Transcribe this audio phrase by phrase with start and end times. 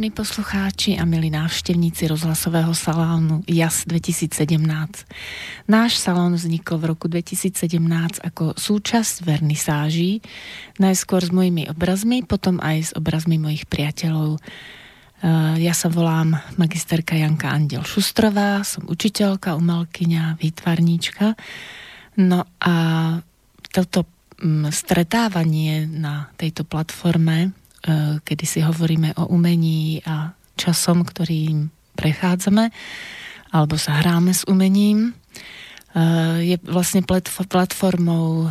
[0.00, 4.32] vážení poslucháči a milí návštevníci rozhlasového salónu JAS 2017.
[5.68, 7.60] Náš salón vznikol v roku 2017
[8.24, 10.24] ako súčasť vernisáží,
[10.80, 14.40] najskôr s mojimi obrazmi, potom aj s obrazmi mojich priateľov.
[14.40, 21.36] Eh, ja sa volám magisterka Janka Andel Šustrová, som učiteľka, umelkyňa, výtvarníčka.
[22.24, 22.74] No a
[23.68, 24.08] toto
[24.40, 27.52] mm, stretávanie na tejto platforme
[28.24, 32.68] kedy si hovoríme o umení a časom, ktorým prechádzame,
[33.50, 35.10] alebo sa hráme s umením.
[35.10, 35.12] E,
[36.44, 37.00] je vlastne
[37.48, 38.48] platformou e,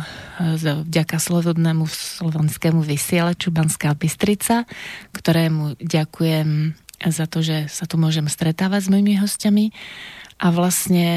[0.58, 4.66] vďaka Slobodnému slovenskému vysielaču Banská Bystrica,
[5.14, 9.72] ktorému ďakujem za to, že sa tu môžem stretávať s mojimi hostiami
[10.36, 11.08] a vlastne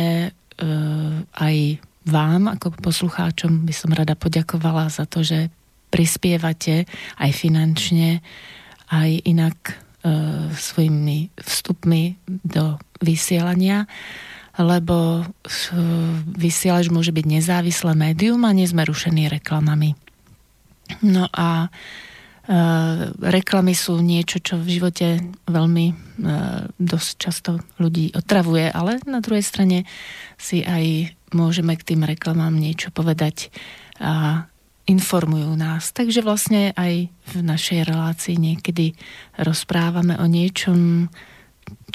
[1.33, 1.55] aj
[2.03, 5.51] vám ako poslucháčom by som rada poďakovala za to, že
[5.93, 6.89] prispievate
[7.21, 8.25] aj finančne,
[8.89, 9.73] aj inak e,
[10.49, 13.85] svojimi vstupmi do vysielania,
[14.57, 15.23] lebo e,
[16.33, 19.93] vysielač môže byť nezávislé médium a nie rušení reklamami.
[21.01, 22.57] No a e,
[23.17, 25.07] reklamy sú niečo, čo v živote
[25.49, 25.93] veľmi e,
[26.77, 27.51] dosť často
[27.81, 29.89] ľudí otravuje, ale na druhej strane
[30.37, 33.49] si aj môžeme k tým reklamám niečo povedať
[33.97, 34.45] a
[34.83, 35.95] informujú nás.
[35.95, 38.95] Takže vlastne aj v našej relácii niekedy
[39.39, 41.07] rozprávame o niečom,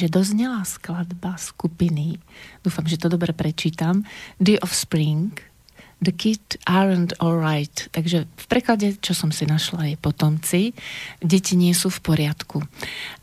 [0.00, 2.16] Takže doznela skladba skupiny,
[2.64, 4.00] dúfam, že to dobre prečítam,
[4.40, 5.36] The Offspring,
[6.00, 7.92] The Kid Aren't Alright.
[7.92, 10.72] Takže v preklade, čo som si našla, je potomci.
[11.20, 12.64] Deti nie sú v poriadku.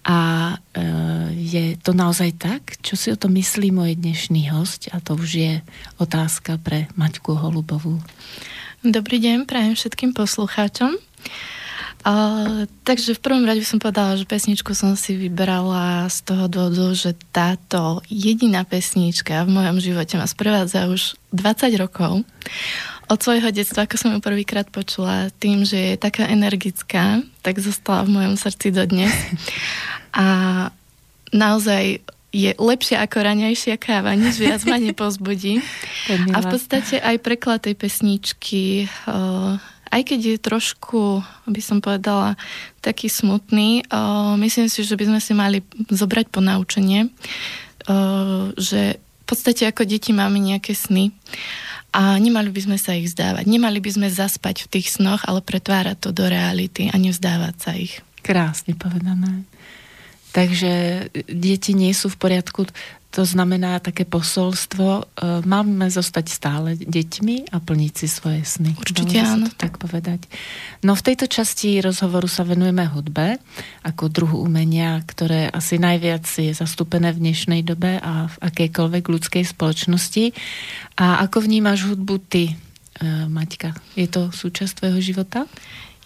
[0.05, 0.85] A e,
[1.33, 2.77] je to naozaj tak?
[2.85, 4.85] Čo si o to myslí môj dnešný host?
[4.93, 5.53] A to už je
[5.97, 7.97] otázka pre Maťku Holubovú.
[8.85, 10.93] Dobrý deň, prajem všetkým poslucháčom.
[12.07, 16.95] Uh, takže v prvom rade som povedala, že pesničku som si vyberala z toho dôvodu,
[16.95, 22.23] že táto jediná pesnička v mojom živote ma sprevádza už 20 rokov.
[23.11, 28.07] Od svojho detstva, ako som ju prvýkrát počula, tým, že je taká energická, tak zostala
[28.07, 29.11] v mojom srdci dodnes.
[30.15, 30.27] A
[31.35, 31.99] naozaj
[32.31, 35.59] je lepšia ako ranejšia káva, nič viac ma nepozbudí.
[36.31, 39.59] A v podstate aj preklad tej pesničky uh,
[39.91, 42.39] aj keď je trošku, by som povedala,
[42.79, 49.01] taký smutný, uh, myslím si, že by sme si mali zobrať po naučenie, uh, že
[49.01, 51.11] v podstate ako deti máme nejaké sny
[51.91, 53.43] a nemali by sme sa ich vzdávať.
[53.43, 57.71] Nemali by sme zaspať v tých snoch, ale pretvárať to do reality a nevzdávať sa
[57.75, 57.99] ich.
[58.23, 59.43] Krásne povedané.
[60.35, 62.69] Takže deti nie sú v poriadku.
[63.17, 65.03] To znamená také posolstvo, e,
[65.41, 68.77] máme zostať stále deťmi a plniť si svoje sny.
[68.77, 69.49] Určite áno.
[69.57, 70.29] tak povedať.
[70.85, 73.41] No v tejto časti rozhovoru sa venujeme hudbe
[73.81, 79.43] ako druhu umenia, ktoré asi najviac je zastúpené v dnešnej dobe a v akejkoľvek ľudskej
[79.49, 80.37] spoločnosti.
[81.01, 82.53] A ako vnímaš hudbu ty, e,
[83.25, 83.73] Maťka?
[83.97, 85.49] Je to súčasť tvojho života?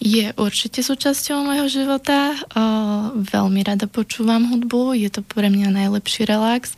[0.01, 2.33] Je určite súčasťou môjho života.
[2.33, 2.63] O,
[3.21, 6.74] veľmi rada počúvam hudbu, je to pre mňa najlepší relax.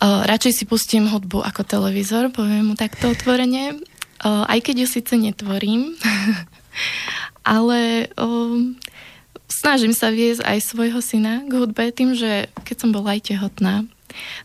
[0.00, 3.84] O, radšej si pustím hudbu ako televízor, poviem mu takto otvorene.
[4.24, 5.92] O, aj keď ju síce netvorím,
[7.44, 8.56] ale o,
[9.52, 13.84] snažím sa viesť aj svojho syna k hudbe tým, že keď som bola aj tehotná,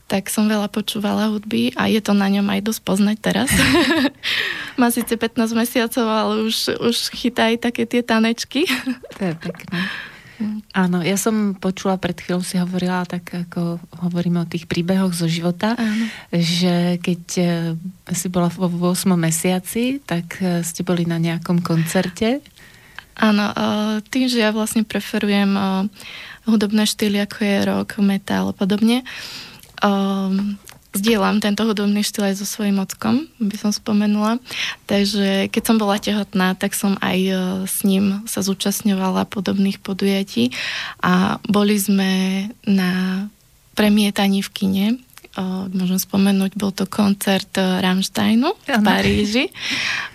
[0.06, 3.50] tak som veľa počúvala hudby a je to na ňom aj dosť poznať teraz.
[4.82, 8.68] Má síce 15 mesiacov, ale už, už chytá aj také tie tanečky.
[9.16, 9.80] to je pekné.
[10.76, 15.32] Áno, ja som počula, pred chvíľou si hovorila, tak ako hovoríme o tých príbehoch zo
[15.32, 16.06] života, Áno.
[16.36, 17.50] že keď eh,
[18.12, 22.44] si bola vo 8 mesiaci, tak eh, ste boli na nejakom koncerte.
[23.16, 25.56] Áno, eh, tým, že ja vlastne preferujem
[26.44, 29.08] hudobné štýly, ako je rock, metal a podobne,
[29.84, 30.56] um,
[30.96, 34.40] zdieľam tento hudobný štýl aj so svojím ockom, by som spomenula.
[34.88, 40.56] Takže keď som bola tehotná, tak som aj uh, s ním sa zúčastňovala podobných podujatí
[41.04, 42.12] a boli sme
[42.64, 43.26] na
[43.76, 44.86] premietaní v kine
[45.76, 49.52] môžem spomenúť, bol to koncert e, Rammsteinu v Paríži.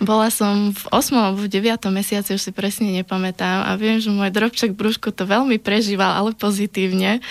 [0.01, 1.13] Bola som v 8.
[1.13, 1.77] alebo v 9.
[1.93, 6.33] mesiaci, už si presne nepamätám a viem, že môj drobček brúšku to veľmi prežíval, ale
[6.33, 7.21] pozitívne.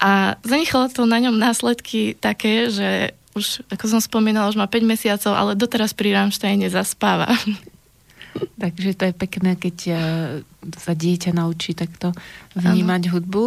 [0.00, 4.80] A zanechalo to na ňom následky také, že už, ako som spomínala, už má 5
[4.88, 7.28] mesiacov, ale doteraz pri Rammsteine zaspáva.
[8.62, 9.94] Takže to je pekné, keď e,
[10.76, 12.16] sa dieťa naučí takto
[12.56, 13.12] vnímať ano.
[13.12, 13.44] hudbu.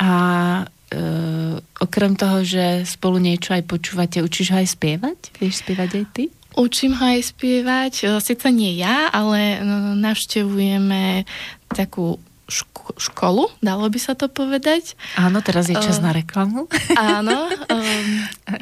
[0.00, 0.10] A
[1.80, 5.18] okrem toho, že spolu niečo aj počúvate, učíš ho aj spievať?
[5.38, 6.24] Vieš spievať aj ty?
[6.54, 9.58] Učím ho aj spievať, sice nie ja, ale
[9.98, 11.26] navštevujeme
[11.66, 14.96] takú ško- školu, dalo by sa to povedať.
[15.16, 16.68] Áno, teraz je čas uh, na reklamu.
[16.96, 18.08] Áno, um,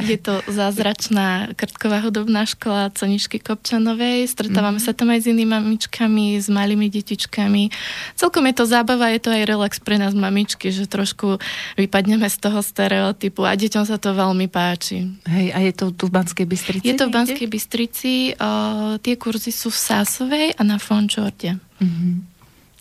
[0.07, 4.31] je to zázračná krtková hudobná škola Conišky Kopčanovej.
[4.31, 4.85] Stretávame mm.
[4.87, 7.75] sa tam aj s inými mamičkami, s malými detičkami.
[8.15, 11.43] Celkom je to zábava, je to aj relax pre nás mamičky, že trošku
[11.75, 15.11] vypadneme z toho stereotypu a deťom sa to veľmi páči.
[15.27, 16.87] Hej, a je to tu v Banskej Bystrici?
[16.87, 18.13] Je to v Banskej Bystrici.
[18.39, 21.59] Uh, tie kurzy sú v Sásovej a na Fončorde.
[21.83, 22.32] Mm-hmm.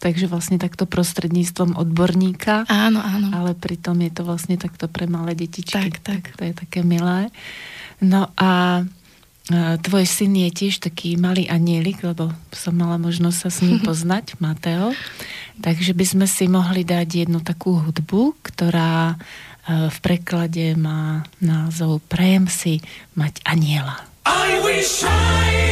[0.02, 2.66] Takže vlastne takto prostredníctvom odborníka.
[2.66, 3.30] Áno, áno.
[3.38, 5.78] Ale pritom je to vlastne takto pre malé detičky.
[5.78, 6.24] Tak, tak.
[6.36, 7.30] To je také milé.
[8.02, 8.82] No a
[9.82, 14.38] tvoj syn je tiež taký malý anielik, lebo som mala možnosť sa s ním poznať,
[14.42, 14.94] Mateo.
[15.62, 19.16] Takže by sme si mohli dať jednu takú hudbu, ktorá e,
[19.90, 22.82] v preklade má názov Prejem si
[23.14, 24.02] mať aniela.
[24.26, 25.71] I wish I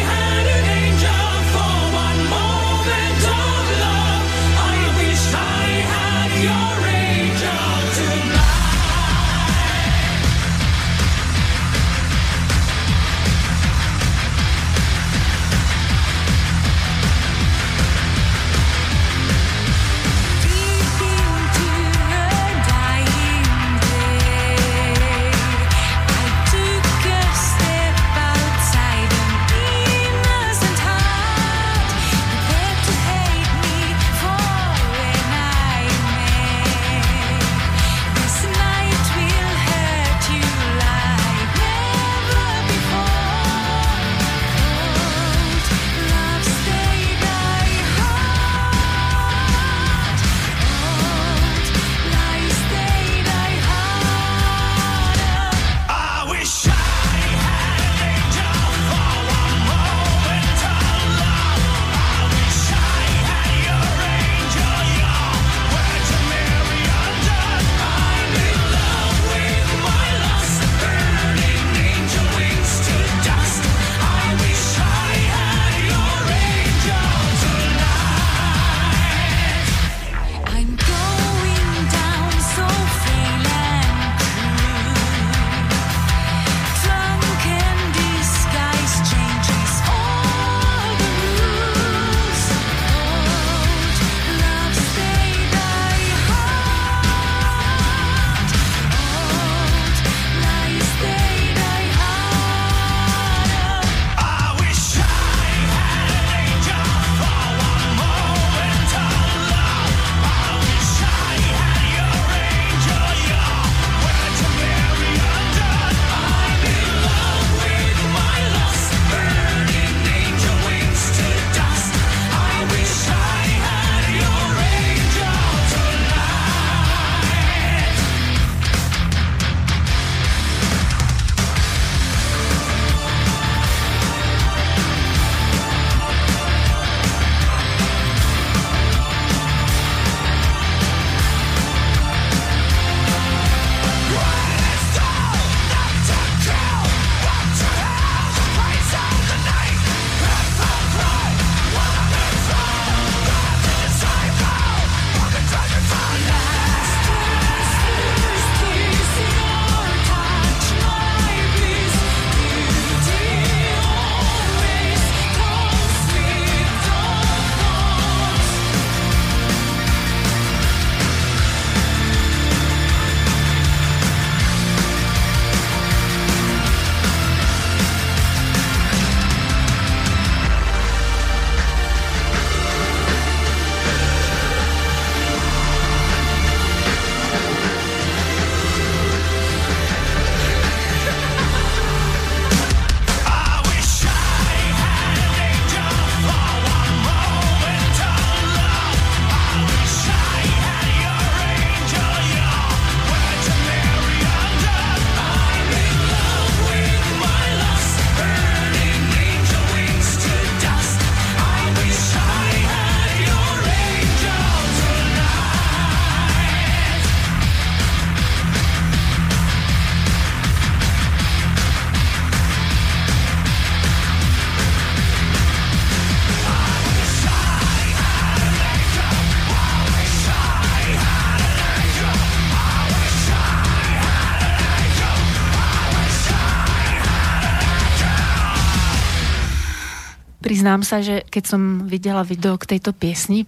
[240.59, 243.47] Priznám sa, že keď som videla video k tejto piesni,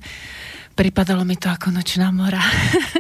[0.79, 2.39] pripadalo mi to ako nočná mora.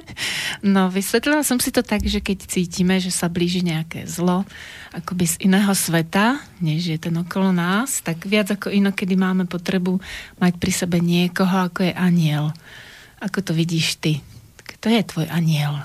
[0.75, 4.43] no, vysvetlila som si to tak, že keď cítime, že sa blíži nejaké zlo,
[4.91, 10.03] akoby z iného sveta, než je ten okolo nás, tak viac ako inokedy máme potrebu
[10.43, 12.51] mať pri sebe niekoho, ako je aniel.
[13.23, 14.19] Ako to vidíš ty?
[14.59, 15.79] Kto je tvoj aniel?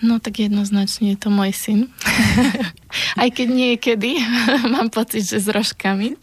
[0.00, 1.92] No tak jednoznačne je to môj syn.
[3.16, 4.20] Aj keď niekedy
[4.74, 6.16] mám pocit, že s rožkami.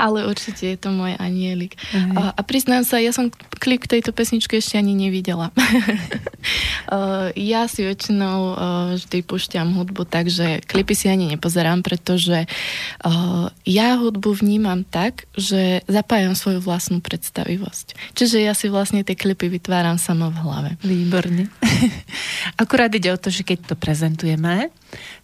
[0.00, 1.76] Ale určite je to môj anielik.
[2.16, 3.28] A, a priznám sa, ja som
[3.60, 5.52] klip k tejto pesničke ešte ani nevidela.
[7.52, 8.38] ja si väčšinou
[8.96, 12.48] vždy pušťam hudbu, takže klipy si ani nepozerám, pretože
[13.64, 18.16] ja hudbu vnímam tak, že zapájam svoju vlastnú predstavivosť.
[18.16, 20.70] Čiže ja si vlastne tie klipy vytváram sama v hlave.
[20.84, 21.48] Výborne.
[22.62, 24.70] Akurát ide o to, že keď to prezentujeme,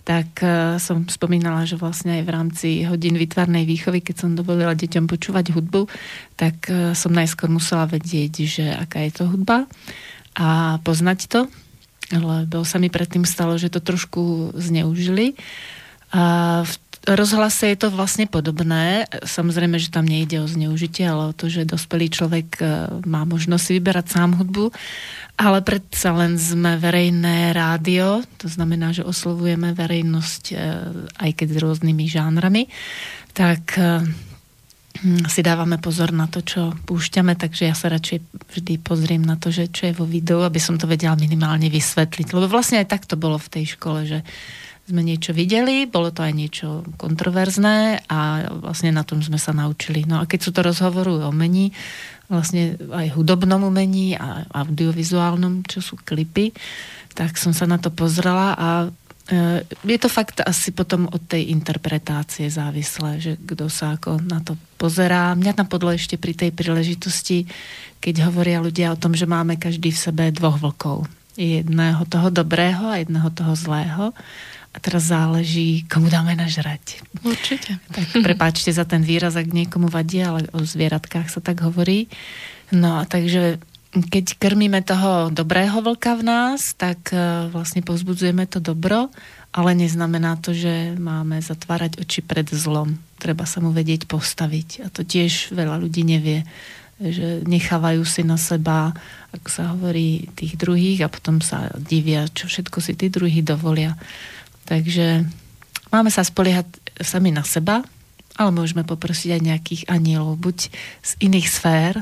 [0.04, 4.76] tak uh, som spomínala, že vlastne aj v rámci hodín vytvarnej výchovy, keď som dovolila
[4.76, 5.86] deťom počúvať hudbu,
[6.34, 9.70] tak uh, som najskôr musela vedieť, že aká je to hudba
[10.38, 11.40] a poznať to,
[12.14, 15.38] lebo sa mi predtým stalo, že to trošku zneužili.
[16.10, 16.74] A v
[17.08, 19.08] rozhlase je to vlastne podobné.
[19.24, 22.64] Samozrejme, že tam nejde o zneužitie, ale o to, že dospelý človek e,
[23.08, 24.68] má možnosť si vyberať sám hudbu,
[25.40, 30.54] ale predsa len sme verejné rádio, to znamená, že oslovujeme verejnosť e,
[31.16, 32.62] aj keď s rôznymi žánrami,
[33.32, 34.04] tak e,
[35.00, 38.20] hm, si dávame pozor na to, čo púšťame, takže ja sa radšej
[38.60, 42.36] vždy pozriem na to, že čo je vo videu, aby som to vedela minimálne vysvetliť.
[42.36, 44.20] Lebo vlastne aj tak to bolo v tej škole, že
[44.90, 50.02] sme niečo videli, bolo to aj niečo kontroverzné a vlastne na tom sme sa naučili.
[50.04, 51.70] No a keď sú to rozhovory o umení,
[52.30, 56.54] vlastne aj hudobnom umení a audiovizuálnom, čo sú klipy,
[57.18, 61.50] tak som sa na to pozrela a e, je to fakt asi potom od tej
[61.50, 65.34] interpretácie závislé, že kto sa ako na to pozerá.
[65.34, 67.50] Mňa tam podľa ešte pri tej príležitosti,
[67.98, 71.10] keď hovoria ľudia o tom, že máme každý v sebe dvoch vlkov.
[71.34, 74.14] Jedného toho dobrého a jedného toho zlého.
[74.70, 77.02] A teraz záleží, komu dáme nažrať.
[77.26, 77.82] Určite.
[77.90, 82.06] Tak prepáčte za ten výraz, ak niekomu vadí, ale o zvieratkách sa tak hovorí.
[82.70, 83.58] No a takže
[83.90, 89.10] keď krmíme toho dobrého vlka v nás, tak e, vlastne povzbudzujeme to dobro,
[89.50, 93.02] ale neznamená to, že máme zatvárať oči pred zlom.
[93.18, 94.86] Treba sa mu vedieť postaviť.
[94.86, 96.46] A to tiež veľa ľudí nevie
[97.00, 98.92] že nechávajú si na seba,
[99.32, 103.96] ako sa hovorí, tých druhých a potom sa divia, čo všetko si tí druhí dovolia.
[104.70, 105.26] Takže
[105.90, 106.70] máme sa spoliehať
[107.02, 107.82] sami na seba,
[108.38, 110.70] ale môžeme poprosiť aj nejakých anielov, buď
[111.02, 111.98] z iných sfér.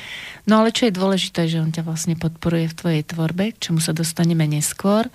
[0.48, 3.84] No ale čo je dôležité, že on ťa vlastne podporuje v tvojej tvorbe, k čomu
[3.84, 5.12] sa dostaneme neskôr.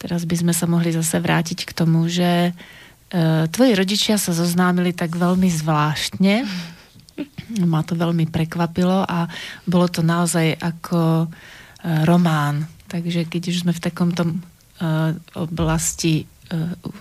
[0.00, 2.52] Teraz by sme sa mohli zase vrátiť k tomu, že e,
[3.48, 6.44] tvoji rodičia sa zoznámili tak veľmi zvláštne.
[7.72, 9.28] Ma to veľmi prekvapilo a
[9.68, 11.26] bolo to naozaj ako e,
[12.08, 12.68] román.
[12.88, 14.40] Takže keď už sme v takom tom e,
[15.36, 16.24] oblasti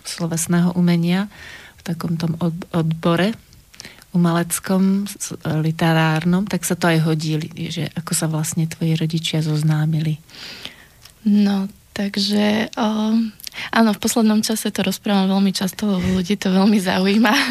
[0.04, 1.30] slovesného umenia
[1.78, 2.34] v takom tom
[2.74, 3.38] odbore
[4.16, 5.04] umeleckom,
[5.44, 7.36] literárnom, tak sa to aj hodí,
[7.68, 10.24] že ako sa vlastne tvoji rodičia zoznámili.
[11.28, 12.88] No, takže o,
[13.76, 17.34] áno, v poslednom čase to rozprávam veľmi často, ľudí to veľmi zaujíma.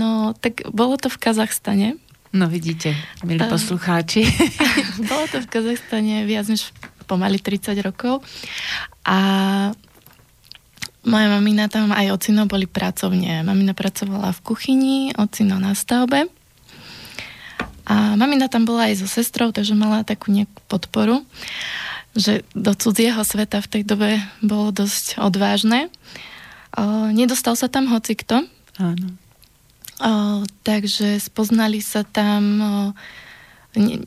[0.00, 1.88] no, tak bolo to v Kazachstane.
[2.30, 2.94] No vidíte,
[3.26, 4.30] milí poslucháči.
[5.10, 6.70] bolo to v Kazachstane viac než
[7.06, 8.26] pomaly 30 rokov.
[9.06, 9.18] A
[11.06, 13.46] moja mamina tam aj ocino boli pracovne.
[13.46, 16.26] Mamina pracovala v kuchyni, ocino na stavbe.
[17.86, 21.22] A mamina tam bola aj so sestrou, takže mala takú nejakú podporu,
[22.18, 24.10] že do cudzieho sveta v tej dobe
[24.42, 25.86] bolo dosť odvážne.
[26.74, 28.42] O, nedostal sa tam hocikto.
[28.82, 29.14] Áno.
[30.02, 32.74] O, takže spoznali sa tam o,
[33.78, 34.02] ne,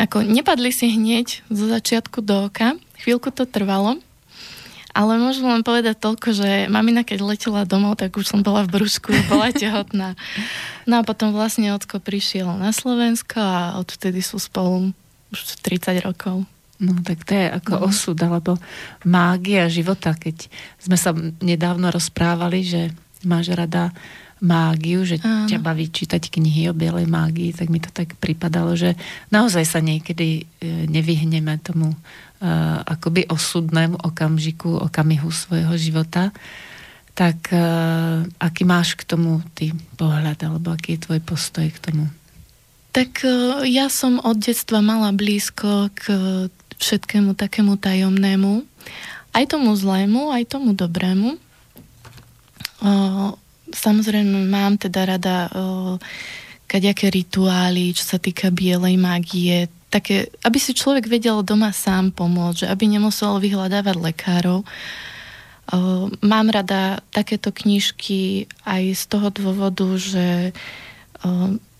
[0.00, 2.78] ako nepadli si hneď zo začiatku do oka.
[3.02, 4.00] Chvíľku to trvalo.
[4.92, 8.76] Ale môžem len povedať toľko, že mamina, keď letela domov, tak už som bola v
[8.76, 10.20] brúšku, bola tehotná.
[10.84, 14.92] No a potom vlastne ocko prišiel na Slovensko a odvtedy sú spolu
[15.32, 16.44] už 30 rokov.
[16.76, 17.82] No tak to je ako no.
[17.88, 18.60] osud, alebo
[19.06, 22.92] mágia života, keď sme sa nedávno rozprávali, že
[23.24, 23.96] máš rada
[24.42, 25.46] mágiu, že Áno.
[25.46, 28.98] ťa baví čítať knihy o bielej mágii, tak mi to tak pripadalo, že
[29.30, 31.94] naozaj sa niekedy e, nevyhneme tomu
[32.42, 36.34] uh, akoby osudnému okamžiku, okamihu svojho života.
[37.14, 42.10] Tak uh, aký máš k tomu ty pohľad, alebo aký je tvoj postoj k tomu?
[42.90, 46.02] Tak uh, ja som od detstva mala blízko k
[46.82, 48.66] všetkému takému tajomnému,
[49.32, 51.38] aj tomu zlému, aj tomu dobrému.
[53.72, 55.48] Samozrejme mám teda rada
[56.68, 62.64] kaďaké rituály, čo sa týka bielej mágie, také, aby si človek vedel doma sám pomôcť,
[62.64, 64.64] že aby nemusel vyhľadávať lekárov.
[66.24, 70.56] Mám rada takéto knižky aj z toho dôvodu, že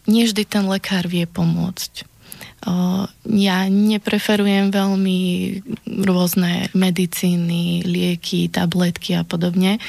[0.04, 2.04] nie vždy ten lekár vie pomôcť.
[3.26, 5.18] Ja nepreferujem veľmi
[6.06, 9.82] rôzne medicíny, lieky, tabletky a podobne,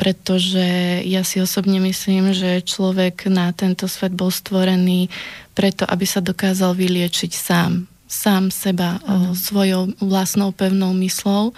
[0.00, 5.12] pretože ja si osobne myslím, že človek na tento svet bol stvorený
[5.52, 7.84] preto, aby sa dokázal vyliečiť sám.
[8.08, 9.36] Sám seba uh-huh.
[9.36, 11.52] svojou vlastnou pevnou myslou.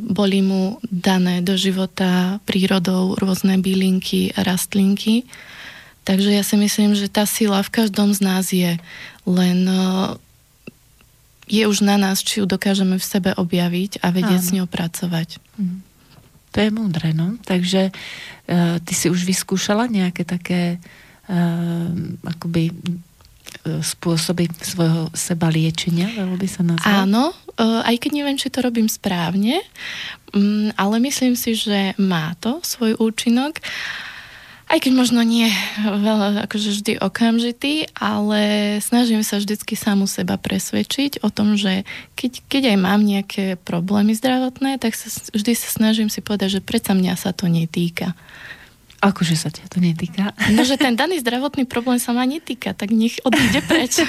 [0.00, 5.28] Boli mu dané do života prírodou rôzne bylinky a rastlinky.
[6.04, 8.80] Takže ja si myslím, že tá sila v každom z nás je
[9.28, 10.16] len uh,
[11.50, 14.48] je už na nás, či ju dokážeme v sebe objaviť a vedieť Áno.
[14.48, 15.42] s ňou pracovať.
[15.60, 15.78] Mm.
[16.50, 17.36] To je múdre, no.
[17.44, 20.80] Takže uh, ty si už vyskúšala nejaké také
[21.28, 21.90] uh,
[22.26, 22.74] akoby
[23.60, 27.04] spôsoby svojho seba liečenia, veľmi by sa nazval?
[27.04, 27.24] Áno,
[27.60, 29.60] aj keď neviem, či to robím správne,
[30.32, 33.60] mm, ale myslím si, že má to svoj účinok.
[34.70, 35.50] Aj keď možno nie
[35.82, 41.82] veľa, akože vždy okamžitý, ale snažím sa vždycky samu seba presvedčiť o tom, že
[42.14, 46.66] keď, keď aj mám nejaké problémy zdravotné, tak sa, vždy sa snažím si povedať, že
[46.66, 48.14] predsa mňa sa to netýka.
[49.00, 50.36] Akože sa ťa to netýka?
[50.52, 54.04] No, že ten daný zdravotný problém sa ma netýka, tak nech odíde preč.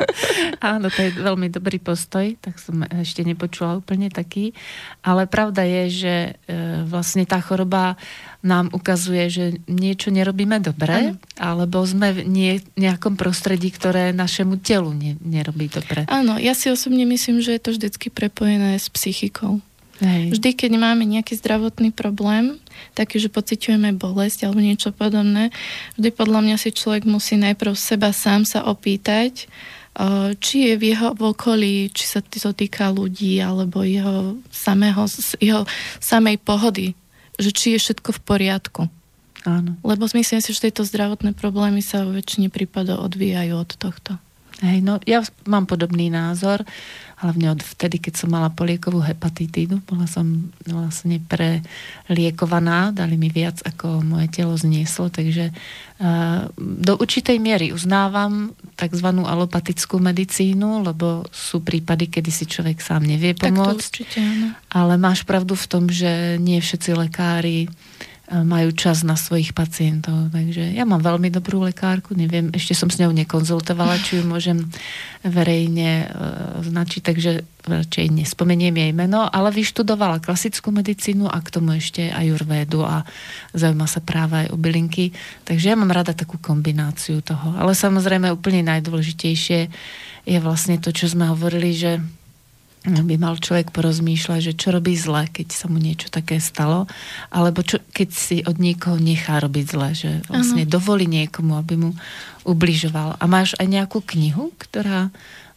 [0.74, 4.50] Áno, to je veľmi dobrý postoj, tak som ešte nepočula úplne taký.
[5.06, 6.30] Ale pravda je, že e,
[6.82, 7.94] vlastne tá choroba
[8.42, 11.22] nám ukazuje, že niečo nerobíme dobre, ano.
[11.38, 16.10] alebo sme v nie, nejakom prostredí, ktoré našemu telu ne, nerobí dobre.
[16.10, 19.62] Áno, ja si osobne myslím, že je to vždycky prepojené s psychikou.
[20.02, 20.34] Hej.
[20.34, 22.58] Vždy, keď máme nejaký zdravotný problém,
[22.98, 25.54] taký, že pociťujeme bolesť alebo niečo podobné,
[25.94, 29.46] vždy podľa mňa si človek musí najprv seba sám sa opýtať,
[30.42, 35.06] či je v jeho okolí, či sa to týka ľudí alebo jeho, samého,
[35.38, 35.62] jeho
[36.02, 36.98] samej pohody,
[37.38, 38.82] že či je všetko v poriadku.
[39.46, 39.78] Áno.
[39.86, 44.18] Lebo myslím si, že tieto zdravotné problémy sa vo väčšine prípadov odvíjajú od tohto.
[44.62, 46.62] Hej, no ja mám podobný názor
[47.22, 49.78] hlavne od vtedy, keď som mala poliekovú hepatitídu.
[49.86, 55.54] Bola som vlastne preliekovaná, dali mi viac, ako moje telo znieslo, takže
[56.58, 59.08] do určitej miery uznávam tzv.
[59.14, 63.90] alopatickú medicínu, lebo sú prípady, kedy si človek sám nevie pomôcť.
[63.90, 64.46] Tak to určite, áno.
[64.74, 67.70] Ale máš pravdu v tom, že nie všetci lekári
[68.32, 70.32] majú čas na svojich pacientov.
[70.32, 74.64] Takže ja mám veľmi dobrú lekárku, neviem, ešte som s ňou nekonzultovala, či ju môžem
[75.20, 76.06] verejne e,
[76.64, 77.32] značiť, takže
[77.68, 83.04] radšej nespomeniem jej meno, ale vyštudovala klasickú medicínu a k tomu ešte aj urvédu a
[83.52, 85.12] zaujíma sa práve aj o bylinky.
[85.44, 87.52] Takže ja mám rada takú kombináciu toho.
[87.60, 89.68] Ale samozrejme úplne najdôležitejšie
[90.24, 92.00] je vlastne to, čo sme hovorili, že
[92.84, 96.84] by mal človek porozmýšľať, že čo robí zle, keď sa mu niečo také stalo,
[97.32, 100.72] alebo čo, keď si od niekoho nechá robiť zle, že vlastne ano.
[100.76, 101.90] dovolí niekomu, aby mu
[102.44, 103.16] ubližoval.
[103.16, 105.08] A máš aj nejakú knihu, ktorá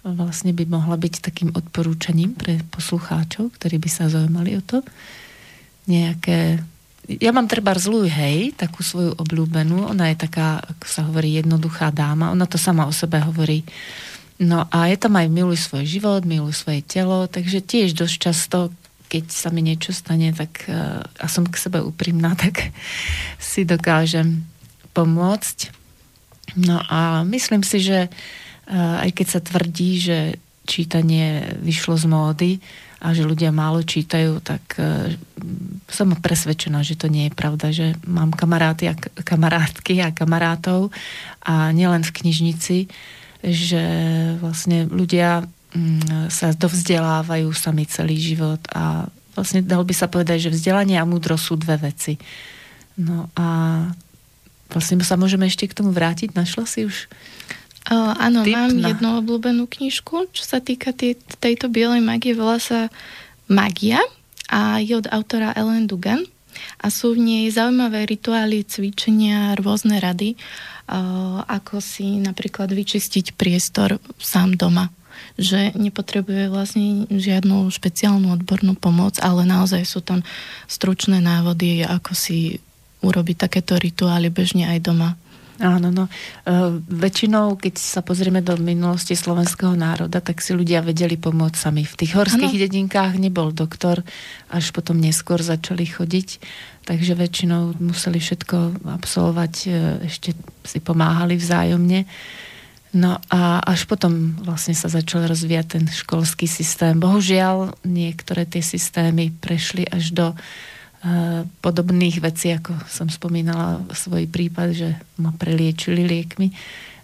[0.07, 4.79] vlastne by mohla byť takým odporúčaním pre poslucháčov, ktorí by sa zaujímali o to.
[5.91, 6.63] Nejaké...
[7.07, 9.83] Ja mám treba zlú hej, takú svoju obľúbenú.
[9.91, 12.31] Ona je taká, ako sa hovorí, jednoduchá dáma.
[12.31, 13.67] Ona to sama o sebe hovorí
[14.38, 18.58] No a je tam aj miluj svoj život, miluj svoje telo, takže tiež dosť často,
[19.10, 22.69] keď sa mi niečo stane, tak uh, a som k sebe úprimná, tak
[23.41, 24.45] si dokážem
[24.93, 25.73] pomôcť.
[26.54, 30.17] No a myslím si, že uh, aj keď sa tvrdí, že
[30.69, 32.52] čítanie vyšlo z módy
[33.02, 35.17] a že ľudia málo čítajú, tak uh,
[35.89, 38.93] som presvedčená, že to nie je pravda, že mám kamaráty a
[39.26, 40.93] kamarátky a kamarátov
[41.41, 42.78] a nielen v knižnici,
[43.45, 43.84] že
[44.41, 50.54] vlastne ľudia mm, sa dovzdelávajú sami celý život a vlastne dal by sa povedať, že
[50.54, 52.17] vzdelanie a múdro sú dve veci.
[52.97, 53.47] No a
[54.73, 56.34] vlastne sa môžeme ešte k tomu vrátiť.
[56.34, 57.10] Našla si už
[57.88, 58.91] Uh, áno, Typ mám na...
[58.91, 62.91] jednu obľúbenú knižku, čo sa týka tej, tejto bielej magie, volá sa
[63.47, 64.04] Magia
[64.52, 66.28] a je od autora Ellen Dugan
[66.84, 74.00] a sú v nej zaujímavé rituály, cvičenia, rôzne rady, uh, ako si napríklad vyčistiť priestor
[74.17, 74.88] sám doma
[75.38, 80.21] že nepotrebuje vlastne žiadnu špeciálnu odbornú pomoc, ale naozaj sú tam
[80.69, 82.62] stručné návody, ako si
[83.02, 85.17] urobiť takéto rituály bežne aj doma.
[85.58, 86.06] Áno, no.
[86.06, 86.12] E,
[86.86, 91.82] väčšinou, keď sa pozrieme do minulosti slovenského národa, tak si ľudia vedeli pomôcť sami.
[91.82, 92.63] V tých horských ano.
[92.69, 94.06] dedinkách nebol doktor,
[94.54, 96.30] až potom neskôr začali chodiť,
[96.88, 99.69] takže väčšinou museli všetko absolvovať, e,
[100.08, 100.32] ešte
[100.63, 102.08] si pomáhali vzájomne.
[102.95, 106.95] No a až potom vlastne sa začal rozvíjať ten školský systém.
[106.95, 110.28] Bohužiaľ, niektoré tie systémy prešli až do
[111.62, 114.89] podobných vecí, ako som spomínala svoj prípad, že
[115.21, 116.50] ma preliečili liekmi,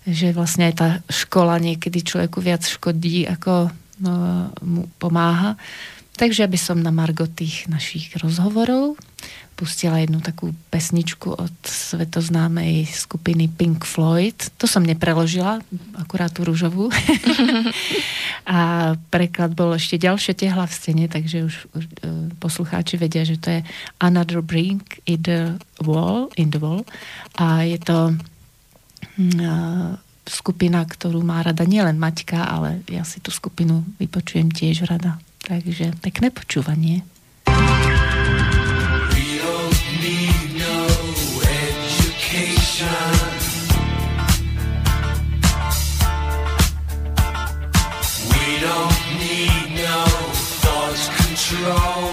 [0.03, 3.69] že vlastne aj tá škola niekedy človeku viac škodí, ako
[4.01, 4.13] no,
[4.65, 5.55] mu pomáha.
[6.13, 8.97] Takže aby som na margo tých našich rozhovorov
[9.53, 14.35] pustila jednu takú pesničku od svetoznámej skupiny Pink Floyd.
[14.57, 15.61] To som nepreložila,
[15.93, 16.89] akurát tú rúžovú.
[18.49, 18.59] a
[19.13, 23.47] preklad bol ešte ďalšie tehla v stene, takže už, už uh, poslucháči vedia, že to
[23.53, 23.61] je
[24.01, 26.83] Another Brink in the Wall, in the wall.
[27.37, 33.83] A je to uh, skupina, ktorú má rada nielen Maťka, ale ja si tú skupinu
[33.99, 35.19] vypočujem tiež rada.
[35.43, 37.03] Takže pekné počúvanie.
[51.61, 52.12] wrong.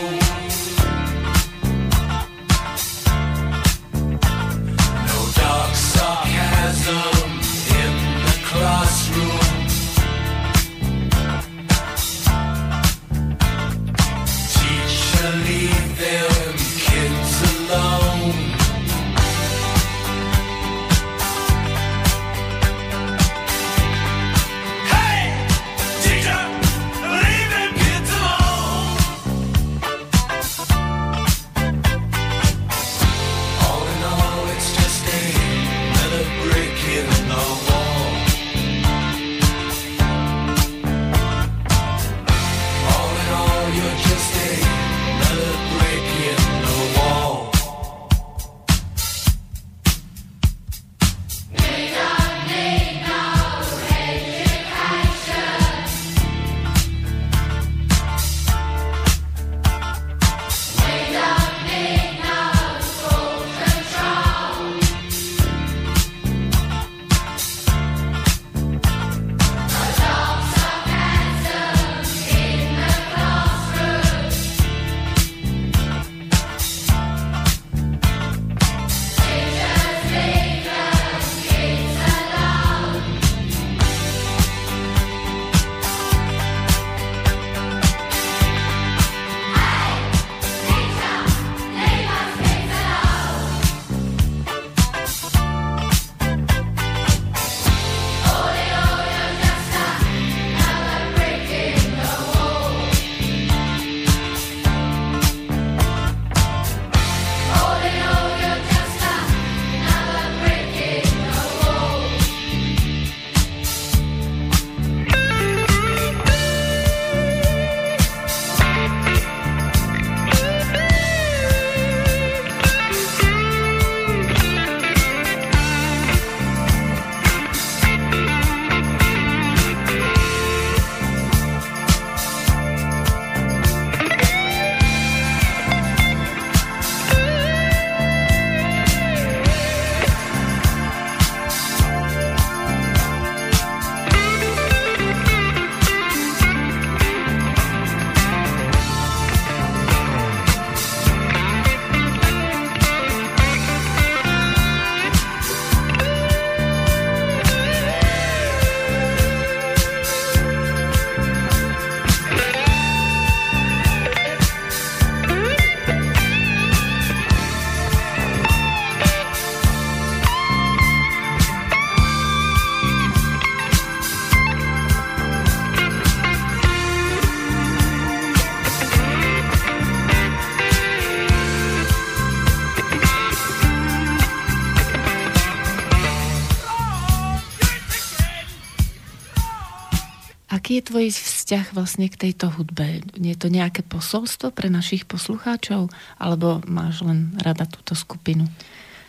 [190.71, 193.03] Aký je tvoj vzťah vlastne k tejto hudbe?
[193.19, 195.91] Je to nejaké posolstvo pre našich poslucháčov?
[196.15, 198.47] Alebo máš len rada túto skupinu?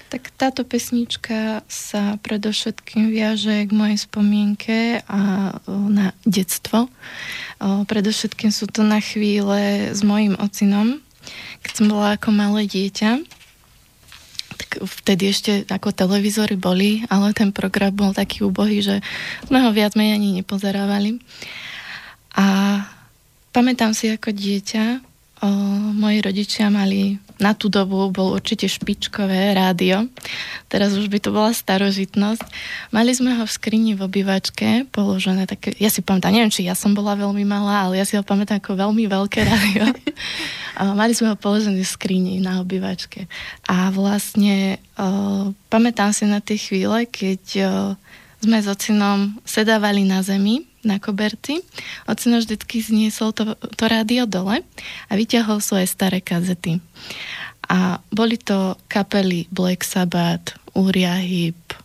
[0.09, 6.89] Tak táto pesnička sa predovšetkým viaže k mojej spomienke a na detstvo.
[7.61, 10.97] Predovšetkým sú to na chvíle s mojim ocinom,
[11.61, 13.21] keď som bola ako malé dieťa.
[14.71, 19.03] Tak vtedy ešte ako televízory boli, ale ten program bol taký úbohý, že
[19.43, 21.19] sme ho viac menej ani nepozerávali.
[22.39, 22.79] A
[23.51, 25.03] pamätám si ako dieťa,
[25.43, 25.47] o,
[25.91, 30.05] moji rodičia mali na tú dobu bol určite špičkové rádio.
[30.69, 32.45] Teraz už by to bola starožitnosť.
[32.93, 36.77] Mali sme ho v skrini v obývačke položené také, ja si pamätám, neviem, či ja
[36.77, 39.89] som bola veľmi malá, ale ja si ho pamätám ako veľmi veľké rádio.
[41.01, 43.25] mali sme ho položené v skrini na obývačke.
[43.65, 47.61] A vlastne o, pamätám si na tie chvíle, keď o,
[48.41, 51.61] sme s ocinom sedávali na zemi na koberci.
[52.09, 54.61] Ocino vždycky zniesol to, to rádio dole
[55.07, 56.81] a vyťahol svoje staré kazety.
[57.71, 61.75] A boli to kapely Black Sabbath, Uriah Heep,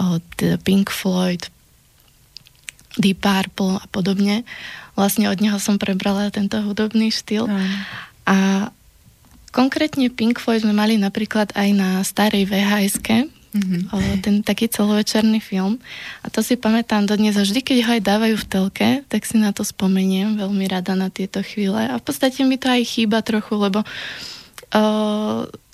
[0.00, 0.26] od
[0.64, 1.46] Pink Floyd,
[2.98, 4.42] Deep Purple a podobne.
[4.98, 7.46] Vlastne od neho som prebrala tento hudobný štýl.
[7.46, 7.70] Mm.
[8.26, 8.36] A
[9.54, 12.98] konkrétne Pink Floyd sme mali napríklad aj na starej vhs
[13.54, 14.22] mm-hmm.
[14.22, 15.82] ten taký celovečerný film.
[16.22, 19.36] A to si pamätám dodnes a vždy, keď ho aj dávajú v telke, tak si
[19.38, 21.90] na to spomeniem veľmi rada na tieto chvíle.
[21.90, 24.82] A v podstate mi to aj chýba trochu, lebo o,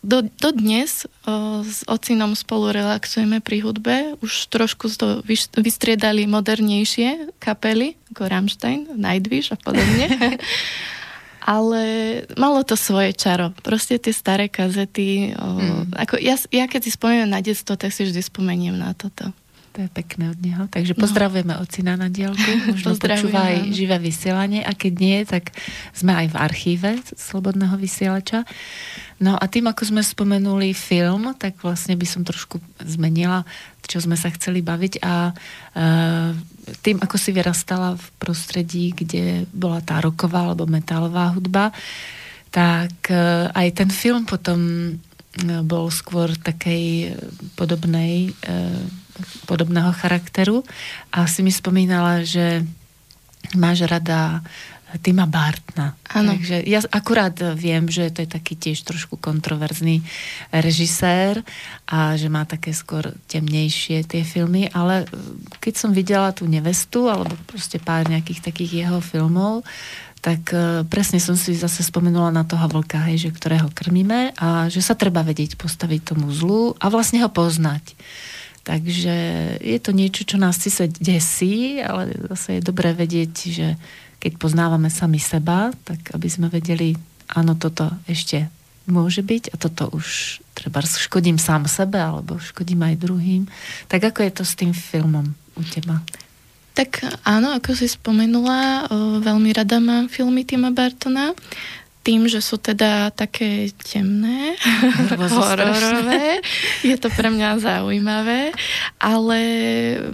[0.00, 4.16] do, do dnes o, s ocinom spolu relaxujeme pri hudbe.
[4.24, 5.20] Už trošku to
[5.56, 10.08] vystriedali modernejšie kapely, ako Rammstein, Nightwish a podobne.
[11.46, 11.82] ale
[12.34, 13.54] malo to svoje čaro.
[13.62, 15.30] Proste tie staré kazety.
[15.38, 15.94] O, mm.
[15.94, 19.30] ako ja, ja keď si spomínam na detstvo, tak si vždy spomeniem na toto.
[19.76, 20.64] To je pekné od neho.
[20.72, 21.00] Takže no.
[21.04, 22.40] pozdravujeme ocina na dielku.
[22.72, 25.52] Možno počúva aj živé vysielanie a keď nie, tak
[25.92, 28.48] sme aj v archíve Slobodného vysielača.
[29.20, 33.44] No a tým, ako sme spomenuli film, tak vlastne by som trošku zmenila,
[33.84, 36.32] čo sme sa chceli baviť a uh,
[36.82, 41.70] tým, ako si vyrastala v prostredí, kde bola tá roková alebo metálová hudba,
[42.50, 43.16] tak e,
[43.52, 44.58] aj ten film potom
[44.88, 44.92] e,
[45.60, 47.12] bol skôr takej
[47.52, 48.56] podobnej, e,
[49.48, 50.62] podobného charakteru
[51.12, 52.64] a si mi spomínala, že
[53.54, 54.42] máš rada
[55.02, 55.98] Tima Bartna.
[56.14, 56.32] Ano.
[56.32, 60.00] Takže ja akurát viem, že to je taký tiež trošku kontroverzný
[60.54, 61.42] režisér
[61.90, 65.04] a že má také skôr temnejšie tie filmy, ale
[65.60, 69.66] keď som videla tú nevestu alebo proste pár nejakých takých jeho filmov,
[70.24, 74.66] tak e, presne som si zase spomenula na toho vlka, hej, že ktorého krmíme a
[74.66, 77.94] že sa treba vedieť postaviť tomu zlu a vlastne ho poznať.
[78.66, 79.16] Takže
[79.62, 83.78] je to niečo, čo nás sa desí, ale zase je dobré vedieť, že
[84.18, 86.98] keď poznávame sami seba, tak aby sme vedeli,
[87.30, 88.50] áno, toto ešte
[88.90, 93.42] môže byť a toto už treba škodím sám sebe alebo škodím aj druhým.
[93.86, 96.02] Tak ako je to s tým filmom u teba?
[96.74, 98.90] Tak áno, ako si spomenula,
[99.22, 101.32] veľmi rada mám filmy Tima Bartona
[102.06, 104.54] tým, že sú teda také temné,
[105.34, 106.38] hororové,
[106.86, 108.54] je to pre mňa zaujímavé,
[109.02, 109.38] ale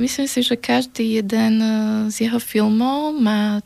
[0.01, 1.61] myslím si, že každý jeden
[2.09, 3.61] z jeho filmov má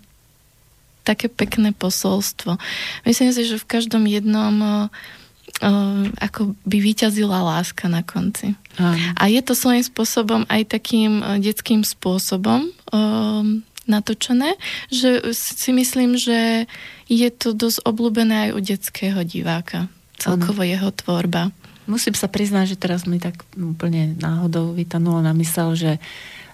[1.06, 2.58] také pekné posolstvo.
[3.06, 8.58] Myslím si, že v každom jednom uh, ako by vyťazila láska na konci.
[8.74, 8.98] Aj.
[9.14, 14.55] A je to svojím spôsobom aj takým detským spôsobom um, natočené,
[14.90, 16.70] že si myslím, že
[17.07, 19.90] je to dosť obľúbené aj u detského diváka.
[20.18, 20.70] Celkovo ano.
[20.70, 21.42] jeho tvorba.
[21.87, 26.03] Musím sa priznať, že teraz mi tak úplne náhodou vytanulo na mysel, že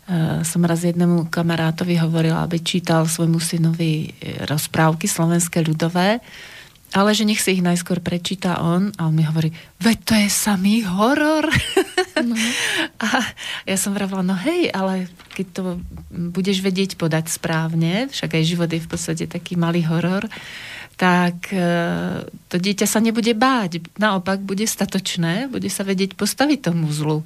[0.03, 6.19] Eh, som raz jednému kamarátovi hovorila, aby čítal svojmu synovi eh, rozprávky slovenské ľudové,
[6.93, 9.49] ale že nech si ich najskôr prečíta on a on mi hovorí,
[9.81, 11.49] veď to je samý horor.
[12.21, 12.37] No.
[13.09, 13.09] a
[13.65, 15.63] ja som vravila, no hej, ale keď to
[16.13, 20.29] budeš vedieť podať správne, však aj život je v podstate taký malý horor,
[21.01, 23.83] tak eh, to dieťa sa nebude báť.
[23.97, 27.25] Naopak bude statočné, bude sa vedieť postaviť tomu zlu.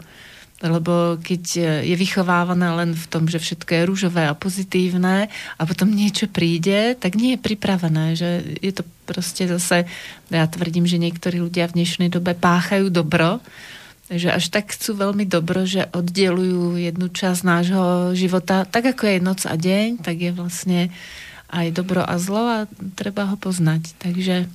[0.64, 1.42] Lebo keď
[1.84, 6.96] je vychovávané len v tom, že všetko je rúžové a pozitívne a potom niečo príde,
[6.96, 8.16] tak nie je pripravené.
[8.16, 9.84] Že je to proste zase,
[10.32, 13.44] ja tvrdím, že niektorí ľudia v dnešnej dobe páchajú dobro,
[14.08, 18.64] že až tak chcú veľmi dobro, že oddelujú jednu časť nášho života.
[18.64, 20.80] Tak ako je noc a deň, tak je vlastne
[21.52, 22.58] aj dobro a zlo a
[22.96, 23.92] treba ho poznať.
[24.00, 24.48] Takže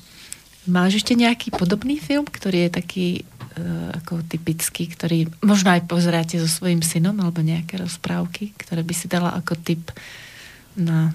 [0.66, 3.08] máš ešte nejaký podobný film, ktorý je taký
[4.00, 9.12] ako typický, ktorý možno aj pozeráte so svojím synom alebo nejaké rozprávky, ktoré by si
[9.12, 9.84] dala ako typ
[10.80, 11.12] na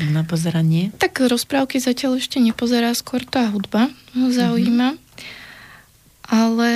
[0.00, 0.90] na pozeranie?
[0.96, 4.96] Tak rozprávky zatiaľ ešte nepozerá, skôr tá hudba ho zaujíma.
[4.96, 5.12] Mm-hmm.
[6.24, 6.70] Ale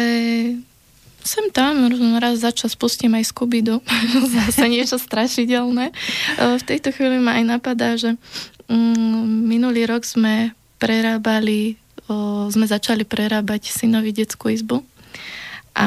[1.24, 1.88] sem tam
[2.20, 3.64] raz za čas pustím aj scooby
[4.36, 5.92] Zase niečo strašidelné.
[6.36, 8.16] V tejto chvíli ma aj napadá, že
[8.68, 11.80] mm, minulý rok sme prerábali,
[12.48, 14.80] sme začali prerábať synovi detskú izbu.
[15.78, 15.86] A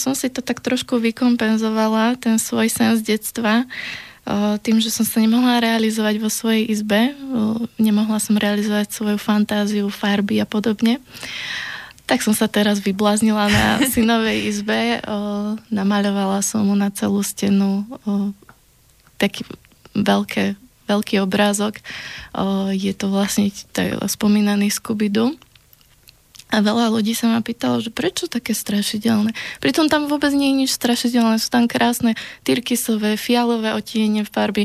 [0.00, 3.68] som si to tak trošku vykompenzovala, ten svoj sen z detstva,
[4.64, 7.14] tým, že som sa nemohla realizovať vo svojej izbe,
[7.78, 10.98] nemohla som realizovať svoju fantáziu, farby a podobne.
[12.08, 15.04] Tak som sa teraz vybláznila na synovej izbe,
[15.70, 17.84] namaľovala som mu na celú stenu
[19.20, 19.44] taký
[19.94, 20.56] veľké,
[20.88, 21.78] veľký obrázok.
[22.72, 23.52] Je to vlastne
[24.08, 25.45] spomínaný Scooby-Doo
[26.46, 29.34] a veľa ľudí sa ma pýtalo, že prečo také strašidelné.
[29.58, 31.42] Pritom tam vôbec nie je nič strašidelné.
[31.42, 32.14] Sú tam krásne
[32.46, 34.64] tyrkysové, fialové otiene v farby.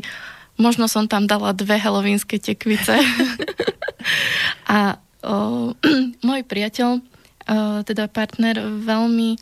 [0.61, 3.01] Možno som tam dala dve helovínske tekvice.
[4.69, 5.73] a o,
[6.27, 7.01] môj priateľ, o,
[7.81, 9.41] teda partner, veľmi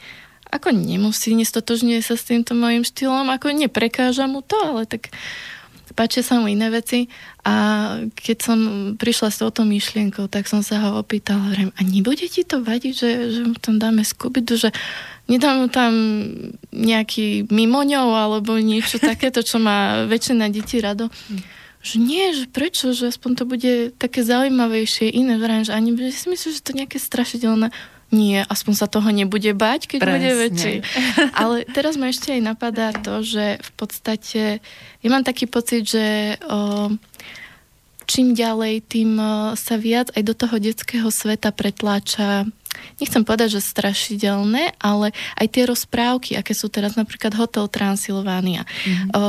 [0.49, 5.13] ako nemusí, nestotožňuje sa s týmto mojim štýlom, ako neprekáža mu to, ale tak
[5.99, 7.11] páčia sa mu iné veci.
[7.43, 7.55] A
[8.15, 8.59] keď som
[8.95, 12.93] prišla s touto myšlienkou, tak som sa ho opýtala, hovorím, a nebude ti to vadiť,
[12.95, 14.71] že, že mu tam dáme skubidu, že
[15.27, 15.91] nedám mu tam
[16.71, 21.11] nejaký mimoňov alebo niečo takéto, čo má väčšina detí rado.
[21.83, 26.27] Že nie, že prečo, že aspoň to bude také zaujímavejšie, iné, vrajím, že ani si
[26.27, 27.71] myslím, že to nejaké strašidelné
[28.09, 30.13] nie, aspoň sa toho nebude bať, keď Presne.
[30.17, 30.75] bude väčší.
[31.41, 34.41] Ale teraz ma ešte aj napadá to, že v podstate,
[35.01, 36.89] ja mám taký pocit, že o,
[38.09, 42.49] čím ďalej, tým o, sa viac aj do toho detského sveta pretláča
[43.01, 48.63] nechcem povedať, že strašidelné, ale aj tie rozprávky, aké sú teraz napríklad Hotel Transylvania.
[48.63, 49.09] Mm-hmm.
[49.15, 49.21] O,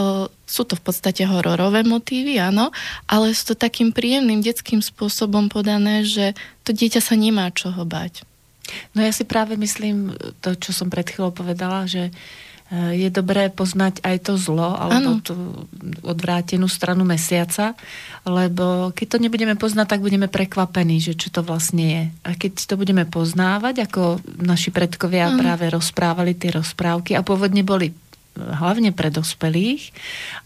[0.45, 2.75] sú to v podstate hororové motívy, áno,
[3.07, 6.35] ale sú to takým príjemným detským spôsobom podané, že
[6.67, 8.27] to dieťa sa nemá čoho bať.
[8.93, 13.49] No ja si práve myslím to, čo som pred chvíľou povedala, že eh, je dobré
[13.51, 15.25] poznať aj to zlo alebo ano.
[15.25, 15.37] tú
[16.05, 17.79] odvrátenú stranu mesiaca,
[18.25, 22.05] lebo keď to nebudeme poznať, tak budeme prekvapení, že čo to vlastne je.
[22.27, 25.41] A keď to budeme poznávať, ako naši predkovia ano.
[25.41, 27.91] práve rozprávali tie rozprávky a pôvodne boli
[28.41, 29.91] hlavne pre dospelých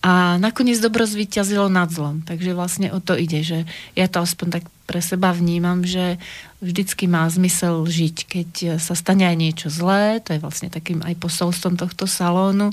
[0.00, 2.24] a nakoniec dobro zvíťazilo nad zlom.
[2.24, 6.20] Takže vlastne o to ide, že ja to aspoň tak pre seba vnímam, že
[6.64, 8.50] vždycky má zmysel žiť, keď
[8.80, 12.72] sa stane aj niečo zlé, to je vlastne takým aj posolstvom tohto salónu,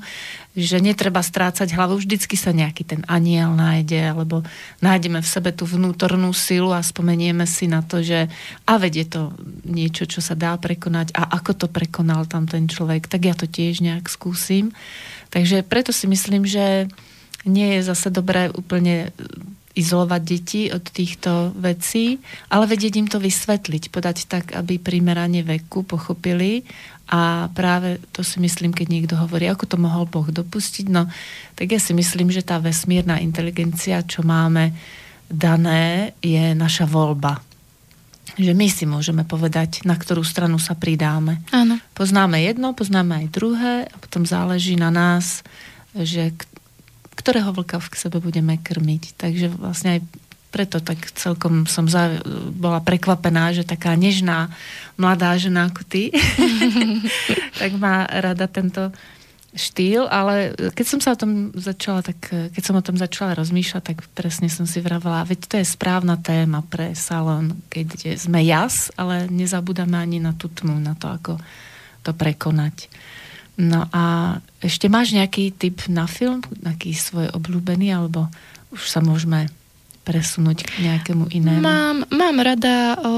[0.55, 4.47] že netreba strácať hlavu, vždycky sa nejaký ten aniel nájde, alebo
[4.79, 8.31] nájdeme v sebe tú vnútornú silu a spomenieme si na to, že
[8.63, 9.35] a vedie to
[9.67, 13.45] niečo, čo sa dá prekonať a ako to prekonal tam ten človek, tak ja to
[13.45, 14.71] tiež nejak skúsim.
[15.31, 16.87] Takže preto si myslím, že
[17.47, 19.15] nie je zase dobré úplne
[19.71, 22.19] izolovať deti od týchto vecí,
[22.51, 26.67] ale vedieť im to vysvetliť, podať tak, aby primerane veku pochopili
[27.11, 31.11] a práve to si myslím, keď niekto hovorí, ako to mohol Boh dopustiť, no
[31.59, 34.71] tak ja si myslím, že tá vesmírna inteligencia, čo máme
[35.27, 37.39] dané, je naša voľba.
[38.39, 41.43] Že my si môžeme povedať, na ktorú stranu sa pridáme.
[41.51, 41.79] Áno.
[41.91, 45.43] Poznáme jedno, poznáme aj druhé a potom záleží na nás,
[45.91, 46.31] že
[47.21, 49.13] ktorého vlka v sebe budeme krmiť.
[49.21, 50.01] Takže vlastne aj
[50.51, 52.19] preto tak celkom som za,
[52.51, 54.51] bola prekvapená, že taká nežná
[54.99, 56.11] mladá žena ako ty,
[57.61, 58.91] tak má rada tento
[59.51, 63.83] štýl, ale keď som sa o tom začala, tak keď som o tom začala rozmýšľať,
[63.83, 68.91] tak presne som si vravela, veď to je správna téma pre salón, keď sme jas,
[68.95, 71.33] ale nezabúdame ani na tú tmu, na to, ako
[72.03, 72.87] to prekonať.
[73.61, 78.25] No a ešte máš nejaký typ na film, nejaký svoj obľúbený, alebo
[78.73, 79.53] už sa môžeme
[80.01, 81.61] presunúť k nejakému inému?
[81.61, 83.11] Mám, mám rada o,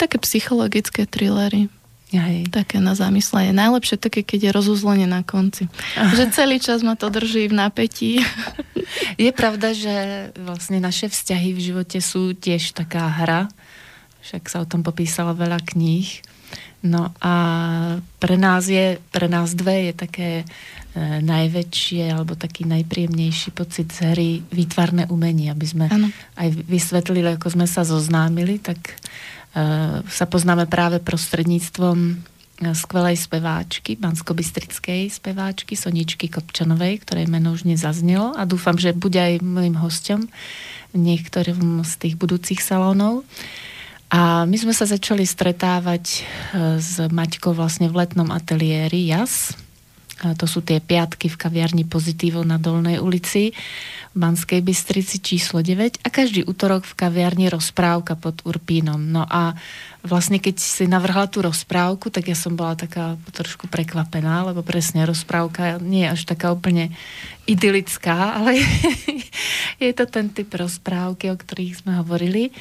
[0.00, 1.68] také psychologické thrillery.
[2.14, 2.48] Hej.
[2.54, 3.50] Také na zamyslenie.
[3.50, 5.66] Najlepšie také, keď je rozuzlenie na konci.
[5.98, 6.14] Aha.
[6.14, 8.22] Že celý čas ma to drží v napätí.
[9.18, 13.50] Je pravda, že vlastne naše vzťahy v živote sú tiež taká hra.
[14.22, 16.22] Však sa o tom popísalo veľa kníh.
[16.84, 17.34] No a
[18.20, 20.44] pre nás je, pre nás dve je také e,
[21.24, 26.12] najväčšie alebo taký najpríjemnejší pocit z hry výtvarné umenie, aby sme ano.
[26.36, 28.94] aj vysvetlili, ako sme sa zoznámili, tak e,
[30.04, 32.14] sa poznáme práve prostredníctvom e,
[32.76, 39.40] skvelej speváčky, banskobistrickej speváčky Soničky Kopčanovej, ktorej meno už nezaznelo a dúfam, že bude aj
[39.40, 40.28] môjim hostom
[40.92, 43.24] v niektorom z tých budúcich salónov.
[44.14, 49.58] A my sme sa začali stretávať e, s Maťkou vlastne v letnom ateliéri JAS,
[50.32, 53.52] to sú tie piatky v kaviarni Pozitívo na Dolnej ulici
[54.14, 58.96] v Banskej Bystrici číslo 9 a každý útorok v kaviarni rozprávka pod Urpínom.
[58.96, 59.58] No a
[60.06, 65.04] vlastne keď si navrhla tú rozprávku, tak ja som bola taká trošku prekvapená, lebo presne
[65.04, 66.94] rozprávka nie je až taká úplne
[67.50, 68.62] idylická, ale
[69.82, 72.54] je to ten typ rozprávky, o ktorých sme hovorili.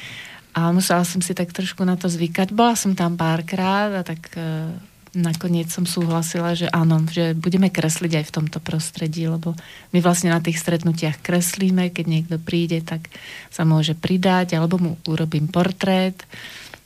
[0.53, 2.53] A musela som si tak trošku na to zvykať.
[2.53, 4.69] Bola som tam párkrát a tak e,
[5.13, 9.53] nakoniec som súhlasila, že áno, že budeme kresliť aj v tomto prostredí, lebo
[9.93, 13.09] my vlastne na tých stretnutiach kreslíme, keď niekto príde, tak
[13.53, 16.17] sa môže pridať, alebo mu urobím portrét.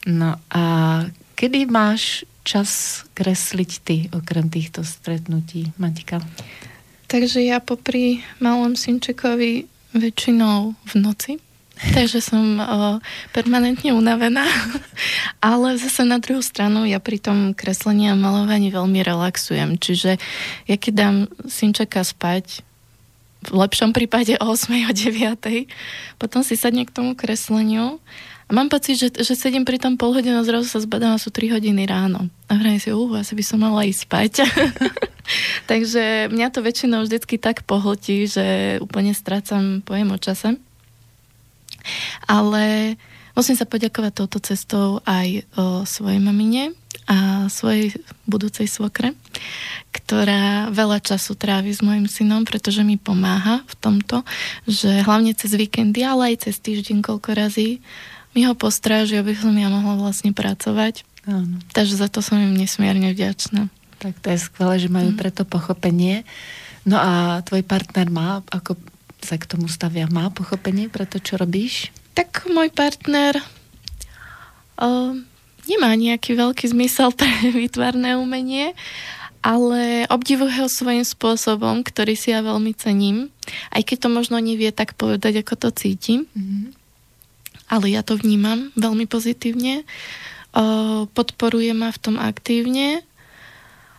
[0.07, 0.63] No a
[1.35, 6.23] kedy máš čas kresliť ty, okrem týchto stretnutí, Matika?
[7.07, 11.39] Takže ja popri malom synčekovi väčšinou v noci,
[11.77, 12.97] Takže som uh,
[13.31, 14.45] permanentne unavená,
[15.43, 19.77] ale zase na druhú stranu ja pri tom kreslení a malovaní veľmi relaxujem.
[19.77, 20.17] Čiže
[20.65, 21.15] ja keď dám
[21.45, 22.65] synčeka spať,
[23.47, 28.01] v lepšom prípade o 8 o 9, potom si sadne k tomu kresleniu
[28.47, 31.21] a mám pocit, že, že sedím pri tom pol hodinu a zrazu sa zbadám a
[31.21, 32.31] sú 3 hodiny ráno.
[32.47, 34.33] A vrajím si, uh, asi by som mala ísť spať.
[35.71, 40.55] Takže mňa to väčšinou vždycky tak pohltí, že úplne strácam pojem o čase.
[42.25, 42.95] Ale
[43.37, 46.73] musím sa poďakovať touto cestou aj o svojej mamine
[47.07, 47.95] a svojej
[48.27, 49.15] budúcej svokre,
[49.95, 54.27] ktorá veľa času trávi s mojim synom, pretože mi pomáha v tomto,
[54.67, 57.79] že hlavne cez víkendy, ale aj cez týždeň koľko razy
[58.35, 61.07] mi ho postráži, aby som ja mohla vlastne pracovať.
[61.25, 61.63] Áno.
[61.71, 63.71] Takže za to som im nesmierne vďačná.
[63.97, 65.17] Tak to je skvelé, že majú mm.
[65.17, 66.21] preto pochopenie.
[66.85, 68.77] No a tvoj partner má ako
[69.21, 70.09] sa k tomu stavia?
[70.09, 71.89] Má pochopenie pre to, čo robíš?
[72.13, 73.37] Tak môj partner
[74.81, 75.13] uh,
[75.67, 78.73] nemá nejaký veľký zmysel pre výtvarné umenie,
[79.41, 83.29] ale obdivuje ho svojím spôsobom, ktorý si ja veľmi cením.
[83.71, 86.25] Aj keď to možno nevie tak povedať, ako to cítim.
[86.33, 86.75] Mm-hmm.
[87.67, 89.83] Ale ja to vnímam veľmi pozitívne.
[90.55, 93.03] Uh, podporuje ma v tom aktívne.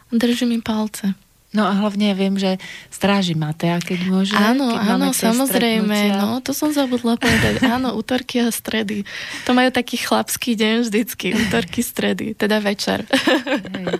[0.08, 1.12] Drží mi palce.
[1.48, 2.60] No a hlavne ja viem, že
[2.92, 4.36] stráži Matea, keď môže.
[4.36, 6.20] Áno, keď áno, samozrejme.
[6.20, 7.64] No, to som zabudla povedať.
[7.76, 9.08] Áno, útorky a stredy.
[9.48, 11.32] To majú taký chlapský deň vždycky.
[11.32, 12.36] Útorky, stredy.
[12.36, 13.08] Teda večer.
[13.72, 13.96] Hej.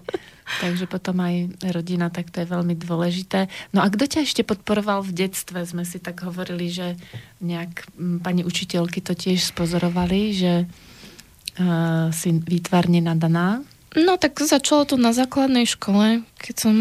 [0.61, 3.53] Takže potom aj rodina, tak to je veľmi dôležité.
[3.72, 5.61] No a kto ťa ešte podporoval v detstve?
[5.64, 6.96] Sme si tak hovorili, že
[7.44, 7.84] nejak
[8.24, 13.61] pani učiteľky to tiež spozorovali, že uh, si výtvarne nadaná.
[13.97, 16.74] No tak začalo to na základnej škole, keď som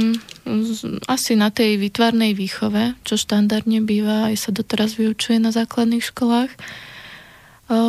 [1.08, 6.52] asi na tej výtvarnej výchove, čo štandardne býva, aj sa doteraz vyučuje na základných školách.
[7.72, 7.80] O,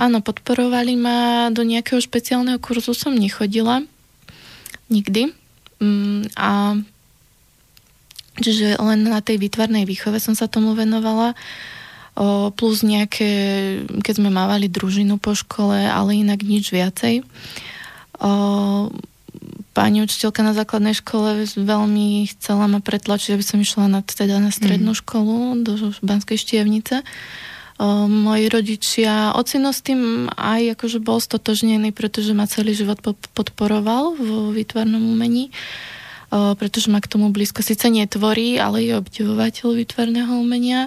[0.00, 3.84] áno, podporovali ma, do nejakého špeciálneho kurzu som nechodila.
[4.88, 5.32] Nikdy.
[5.84, 6.80] Mm, a
[8.40, 11.36] čiže len na tej výtvarnej výchove som sa tomu venovala.
[12.54, 13.32] Plus nejaké,
[14.00, 17.26] keď sme mávali družinu po škole, ale inak nič viacej.
[19.74, 24.54] Pani učiteľka na základnej škole veľmi chcela ma pretlačiť, aby som išla na, teda na
[24.54, 24.98] strednú mm.
[25.02, 25.36] školu
[25.66, 27.02] do Banskej štievnice.
[27.82, 33.02] O, moji rodičia, ocino s tým aj akože bol stotožnený, pretože ma celý život
[33.34, 35.50] podporoval vo výtvarnom umení,
[36.30, 40.86] pretože ma k tomu blízko síce netvorí, ale je obdivovateľ výtvarného umenia.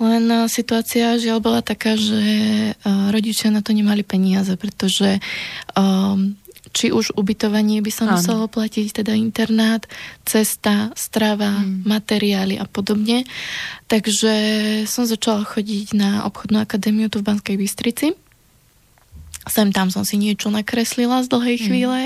[0.00, 2.20] Len situácia žiaľ bola taká, že
[3.12, 5.20] rodičia na to nemali peniaze, pretože
[5.76, 6.25] um,
[6.76, 9.88] či už ubytovanie by sa muselo platiť, teda internát,
[10.28, 11.88] cesta, strava, hmm.
[11.88, 13.24] materiály a podobne.
[13.88, 14.34] Takže
[14.84, 18.12] som začala chodiť na obchodnú akadémiu tu v Banskej Bystrici.
[19.46, 21.64] Sem tam som si niečo nakreslila z dlhej hmm.
[21.64, 22.00] chvíle.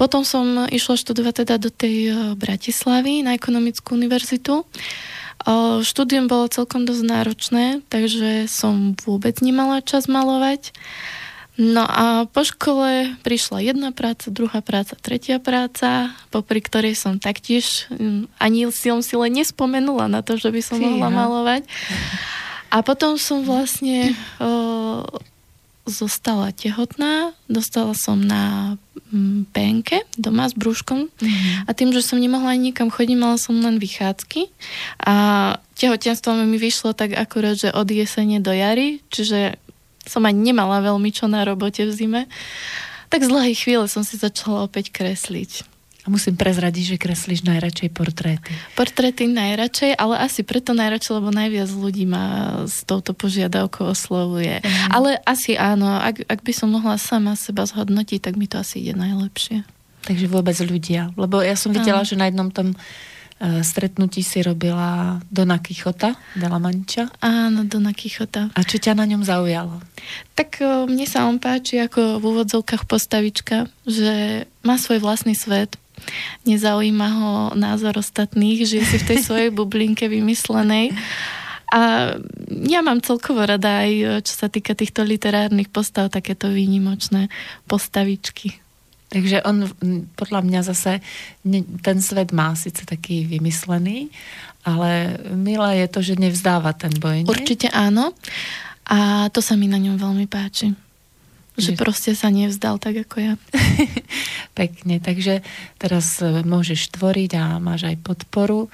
[0.00, 4.64] Potom som išla študovať teda do tej e, Bratislavy na ekonomickú univerzitu.
[5.44, 10.72] O, štúdium bolo celkom dosť náročné, takže som vôbec nemala čas malovať.
[11.60, 17.84] No a po škole prišla jedna práca, druhá práca, tretia práca, popri ktorej som taktiež
[17.92, 21.68] mm, ani som si len nespomenula na to, že by som mohla malovať.
[22.72, 25.04] A potom som vlastne o,
[25.84, 28.76] zostala tehotná, dostala som na
[29.12, 31.68] mm, penke doma s brúškom mm-hmm.
[31.68, 34.48] a tým, že som nemohla ani nikam chodiť, mala som len vychádzky
[35.04, 35.14] a
[35.76, 39.60] tehotenstvo mi vyšlo tak akurát, že od jesene do jary, čiže
[40.06, 42.22] som ani nemala veľmi čo na robote v zime,
[43.10, 45.66] tak z dlhej chvíle som si začala opäť kresliť.
[46.00, 48.56] A musím prezradiť, že kreslíš najradšej portréty.
[48.72, 54.64] Portréty najradšej, ale asi preto najradšej, lebo najviac ľudí ma s touto požiadavkou oslovuje.
[54.64, 54.96] Mm.
[54.96, 58.80] Ale asi áno, ak, ak by som mohla sama seba zhodnotiť, tak mi to asi
[58.80, 59.60] ide najlepšie.
[60.00, 61.12] Takže vôbec ľudia.
[61.20, 62.72] Lebo ja som videla, že na jednom tom
[63.40, 67.08] stretnutí si robila Dona Kichota, Dela Manča.
[67.24, 68.52] Áno, Dona Kichota.
[68.52, 69.80] A čo ťa na ňom zaujalo?
[70.36, 75.80] Tak uh, mne sa on páči ako v úvodzovkách postavička, že má svoj vlastný svet,
[76.44, 80.92] nezaujíma ho názor ostatných, že si v tej svojej bublinke vymyslenej
[81.70, 82.14] a
[82.66, 87.30] ja mám celkovo rada aj, čo sa týka týchto literárnych postav, takéto výnimočné
[87.70, 88.58] postavičky.
[89.10, 89.66] Takže on
[90.14, 91.02] podľa mňa zase
[91.82, 94.06] ten svet má síce taký vymyslený,
[94.62, 97.26] ale milé je to, že nevzdáva ten boj.
[97.26, 97.30] Nie?
[97.30, 98.14] Určite áno.
[98.86, 100.74] A to sa mi na ňom veľmi páči.
[101.58, 103.34] Že proste sa nevzdal tak ako ja.
[104.58, 105.42] Pekne, takže
[105.76, 108.70] teraz e, môžeš tvoriť a máš aj podporu.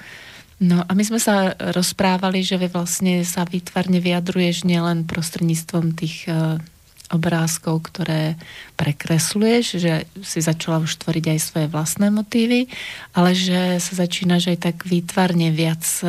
[0.57, 6.29] No a my sme sa rozprávali, že vy vlastne sa výtvarne vyjadruješ nielen prostredníctvom tých
[6.29, 6.61] e,
[7.07, 8.35] obrázkov, ktoré
[8.75, 9.93] prekresluješ, že
[10.23, 12.67] si začala už tvoriť aj svoje vlastné motívy,
[13.15, 16.07] ale že sa začínaš aj tak výtvarne viac e,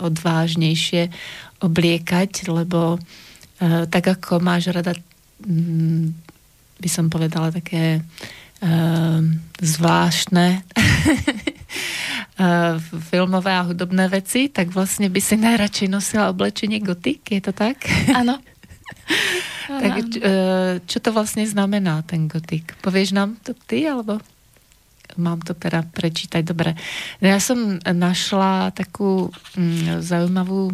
[0.00, 1.12] odvážnejšie
[1.60, 4.96] obliekať, lebo e, tak ako máš rada,
[5.44, 6.16] mm,
[6.80, 8.70] by som povedala, také e,
[9.60, 10.46] zvláštne
[13.10, 17.82] filmové a hudobné veci, tak vlastne by si najradšej nosila oblečenie gotik, je to tak?
[18.14, 18.38] Áno.
[19.82, 20.20] tak e,
[20.84, 22.76] čo to vlastne znamená ten gotik?
[22.80, 24.20] Povieš nám to ty, alebo
[25.18, 26.42] mám to teda prečítať?
[26.44, 26.76] Dobre.
[27.20, 30.72] Ja som našla takú mm, zaujímavú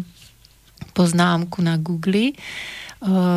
[0.95, 2.35] poznámku na Google, e,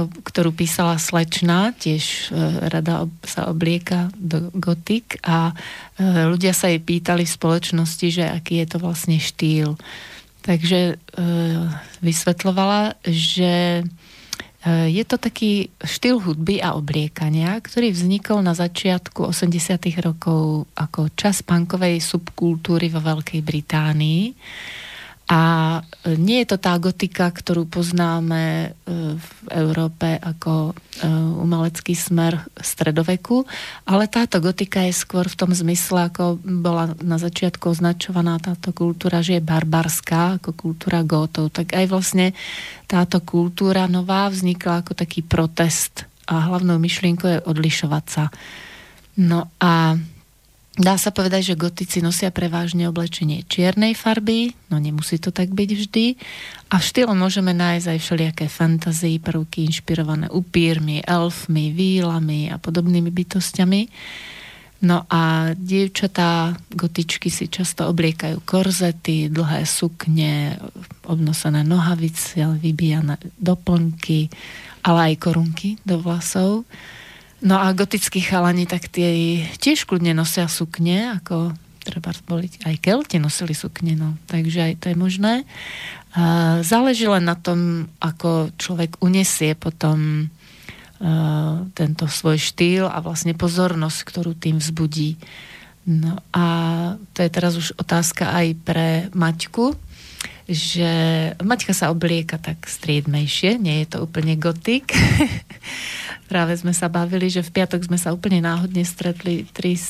[0.07, 5.55] ktorú písala slečna, tiež e, rada sa oblieka do gotik a
[5.99, 9.74] ľudia sa jej pýtali v spoločnosti, že aký je to vlastne štýl.
[10.46, 10.96] Takže
[12.01, 13.84] vysvetlovala, že
[14.89, 20.05] je to taký štýl hudby a obliekania, ktorý vznikol na začiatku 80.
[20.05, 24.23] rokov ako čas punkovej subkultúry vo Veľkej Británii
[25.29, 25.43] a
[26.09, 28.68] e, nie je to tá gotika, ktorú poznáme e,
[29.20, 31.05] v Európe ako e,
[31.45, 33.45] umelecký smer stredoveku,
[33.85, 39.20] ale táto gotika je skôr v tom zmysle, ako bola na začiatku označovaná táto kultúra,
[39.20, 41.53] že je barbarská, ako kultúra gótov.
[41.53, 42.33] Tak aj vlastne
[42.89, 48.24] táto kultúra nová vznikla ako taký protest a hlavnou myšlienkou je odlišovať sa.
[49.20, 49.93] No a
[50.79, 55.70] Dá sa povedať, že gotici nosia prevážne oblečenie čiernej farby, no nemusí to tak byť
[55.74, 56.14] vždy.
[56.70, 63.11] A v štýle môžeme nájsť aj všelijaké fantazie, prvky inšpirované upírmi, elfmi, vílami a podobnými
[63.11, 63.91] bytostiami.
[64.87, 70.62] No a dievčatá gotičky si často obliekajú korzety, dlhé sukne,
[71.11, 74.31] obnosené nohavice, vybíjane doplnky,
[74.87, 76.62] ale aj korunky do vlasov.
[77.39, 81.55] No a gotickí chalani, tak tie tiež kľudne nosia sukne, ako
[81.86, 82.66] treba boliť.
[82.66, 84.18] Aj kelti nosili sukne, no.
[84.26, 85.34] Takže aj to je možné.
[86.18, 93.39] A záleží len na tom, ako človek unesie potom uh, tento svoj štýl a vlastne
[93.39, 95.14] pozornosť, ktorú tým vzbudí.
[95.89, 96.45] No a
[97.16, 99.72] to je teraz už otázka aj pre Maťku,
[100.49, 100.91] že
[101.41, 104.93] Maťka sa oblieka tak striedmejšie, nie je to úplne gotik.
[106.29, 109.83] Práve sme sa bavili, že v piatok sme sa úplne náhodne stretli tri e,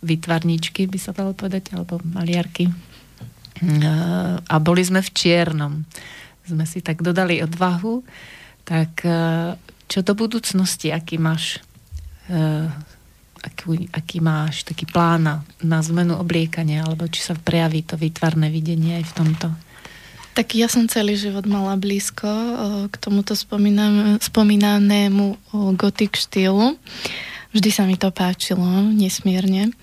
[0.00, 2.66] vytvarníčky, by sa dalo povedať, alebo maliarky.
[2.66, 2.74] E,
[4.40, 5.84] a boli sme v čiernom.
[6.48, 8.00] Sme si tak dodali odvahu.
[8.64, 9.20] Tak e,
[9.84, 11.60] čo do budúcnosti, aký máš
[12.32, 12.72] e,
[13.42, 18.98] aký, aký máš taký plán na zmenu obliekania, alebo či sa prejaví to výtvarné videnie
[18.98, 19.48] aj v tomto?
[20.38, 22.30] Tak ja som celý život mala blízko
[22.86, 23.34] k tomuto
[24.22, 25.34] spomínanému
[25.74, 26.78] gotik štýlu.
[27.50, 28.62] Vždy sa mi to páčilo
[28.94, 29.74] nesmierne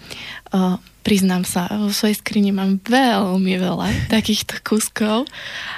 [1.05, 3.87] priznám sa, vo svojej skrini mám veľmi veľa
[4.17, 5.29] takýchto kuskov,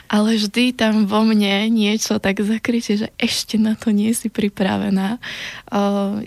[0.07, 5.19] ale vždy tam vo mne niečo tak zakrytie, že ešte na to nie si pripravená.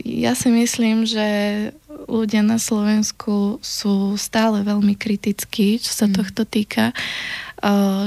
[0.05, 1.27] Ja si myslím, že
[2.09, 6.15] ľudia na Slovensku sú stále veľmi kritickí, čo sa mm.
[6.15, 6.97] tohto týka,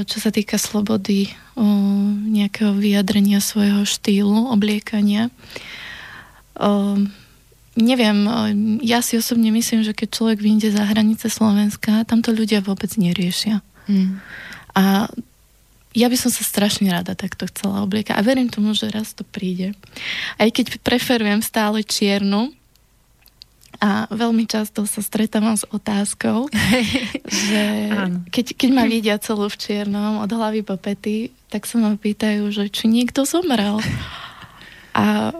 [0.08, 1.30] čo sa týka slobody
[2.34, 5.30] nejakého vyjadrenia svojho štýlu, obliekania
[7.74, 8.18] neviem,
[8.86, 12.94] ja si osobne myslím, že keď človek vyjde za hranice Slovenska, tam to ľudia vôbec
[12.94, 13.66] neriešia.
[13.90, 14.22] Mm.
[14.78, 15.10] A
[15.94, 19.22] ja by som sa strašne rada takto chcela obliekať a verím tomu, že raz to
[19.26, 19.74] príde.
[20.38, 22.54] Aj keď preferujem stále čiernu,
[23.84, 26.48] a veľmi často sa stretávam s otázkou,
[27.48, 27.62] že
[28.32, 32.48] keď, keď ma vidia celú v čiernom od hlavy po pety, tak sa ma pýtajú,
[32.48, 33.84] že či niekto zomrel.
[34.96, 35.36] A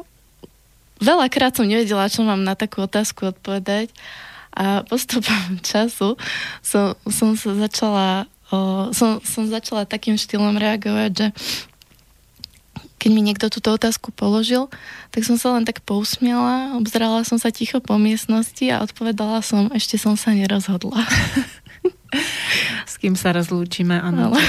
[1.01, 3.88] veľakrát som nevedela, čo mám na takú otázku odpovedať
[4.53, 6.20] a postupom času
[6.61, 11.26] som, som sa začala o, som, som začala takým štýlom reagovať, že
[13.05, 14.72] keď mi niekto túto otázku položil,
[15.12, 19.68] tak som sa len tak pousmiala, obzrala som sa ticho po miestnosti a odpovedala som,
[19.76, 21.05] ešte som sa nerozhodla.
[22.88, 24.32] S kým sa rozlúčime, áno.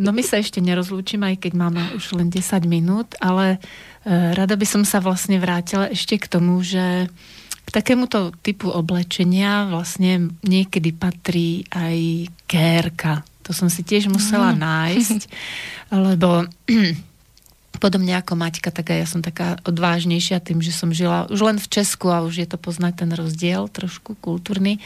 [0.00, 3.58] No my sa ešte nerozlúčime, aj keď máme už len 10 minút, ale
[4.06, 7.10] e, rada by som sa vlastne vrátila ešte k tomu, že
[7.66, 13.26] k takémuto typu oblečenia vlastne niekedy patrí aj kérka.
[13.44, 14.58] To som si tiež musela mm.
[14.62, 15.20] nájsť,
[15.90, 16.48] lebo
[17.80, 21.58] podobne ako Maťka, tak aj ja som taká odvážnejšia tým, že som žila už len
[21.58, 24.76] v Česku a už je to poznať ten rozdiel trošku kultúrny.
[24.76, 24.80] E,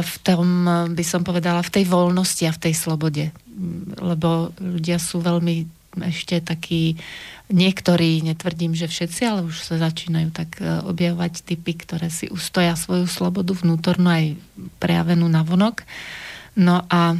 [0.00, 0.64] v tom
[0.96, 3.24] by som povedala v tej voľnosti a v tej slobode.
[4.00, 6.96] Lebo ľudia sú veľmi ešte takí
[7.48, 12.74] niektorí, netvrdím, že všetci, ale už sa začínajú tak e, objavovať typy, ktoré si ustoja
[12.74, 14.24] svoju slobodu vnútornú aj
[14.82, 15.86] prejavenú na vonok.
[16.56, 17.14] No a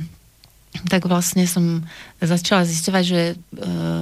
[0.84, 1.84] tak vlastne som
[2.20, 3.34] začala zisťovať, že e,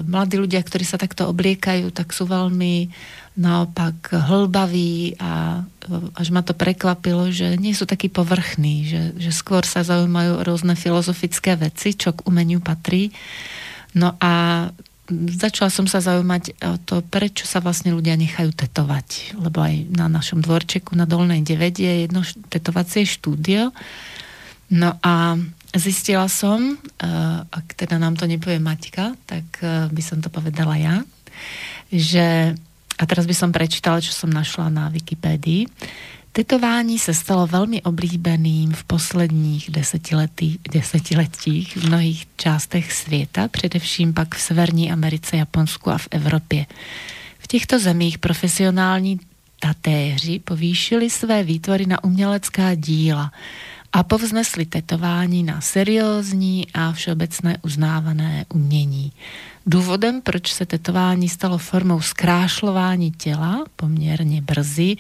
[0.03, 2.91] mladí ľudia, ktorí sa takto obliekajú, tak sú veľmi
[3.35, 9.31] naopak hlbaví a e, až ma to prekvapilo, že nie sú takí povrchní, že, že
[9.31, 13.15] skôr sa zaujímajú rôzne filozofické veci, čo k umeniu patrí.
[13.95, 14.67] No a
[15.11, 19.37] začala som sa zaujímať o to, prečo sa vlastne ľudia nechajú tetovať.
[19.37, 23.71] Lebo aj na našom dvorčeku na Dolnej 9 je jedno tetovacie štúdio.
[24.73, 25.37] No a
[25.75, 27.07] Zistila som, eh,
[27.51, 31.03] ak teda nám to nepovie Maťka, tak eh, by som to povedala ja,
[31.91, 32.55] že,
[32.95, 35.67] a teraz by som prečítala, čo som našla na Wikipédii,
[36.35, 44.35] Tetování se stalo velmi oblíbeným v posledních desetiletí, desetiletích v mnohých částech světa, především pak
[44.35, 46.67] v Severní Americe, Japonsku a v Evropě.
[47.39, 49.21] V těchto zemích profesionální
[49.61, 53.33] tatéři povýšili své výtvory na umělecká díla–
[53.95, 59.13] a povznesli tetování na seriózní a všeobecné uznávané umění.
[59.67, 64.97] Důvodem, proč se tetování stalo formou zkrášlování těla poměrně brzy,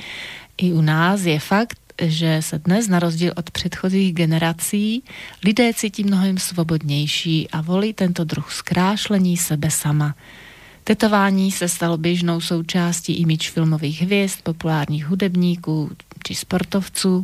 [0.57, 5.03] i u nás je fakt, že se dnes na rozdíl od předchozích generací
[5.45, 10.14] lidé cítí mnohem svobodnější a volí tento druh zkrášlení sebe sama.
[10.84, 15.90] Tetování se stalo běžnou součástí imič filmových hvězd, populárních hudebníků
[16.24, 17.22] či sportovců.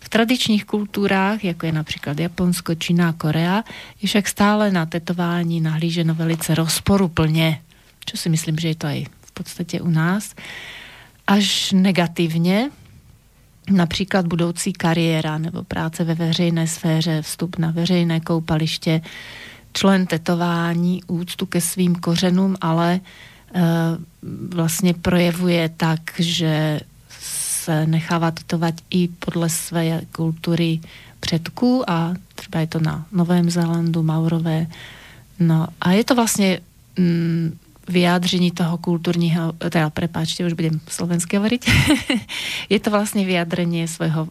[0.00, 3.62] V tradičních kultúrách, jako je například Japonsko, Čína Korea,
[4.02, 7.62] je však stále na tetování nahlíženo velice rozporuplně,
[8.06, 10.34] čo si myslím, že je to aj v podstatě u nás,
[11.26, 12.70] až negativně,
[13.70, 19.00] například budoucí kariéra nebo práce ve veřejné sféře, vstup na veřejné koupaliště,
[19.72, 23.00] člen tetování, úctu ke svým kořenům, ale e,
[24.54, 26.80] vlastně projevuje tak, že
[27.70, 30.80] se nechává tetovať i podle své kultury
[31.20, 34.66] předků a třeba je to na Novém Zélandu, Maurové.
[35.38, 36.60] No a je to vlastně
[36.98, 37.58] mm,
[37.88, 41.62] vyjádření toho kultúrního, teda prepáčte, už budem slovensky hovoriť,
[42.74, 44.30] je to vlastne vyjadrenie svojho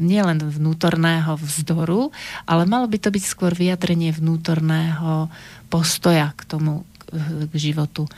[0.00, 2.12] nielen vnútorného vzdoru,
[2.48, 5.28] ale malo by to byť skôr vyjadrenie vnútorného
[5.68, 6.84] postoja k tomu,
[7.48, 8.08] k životu.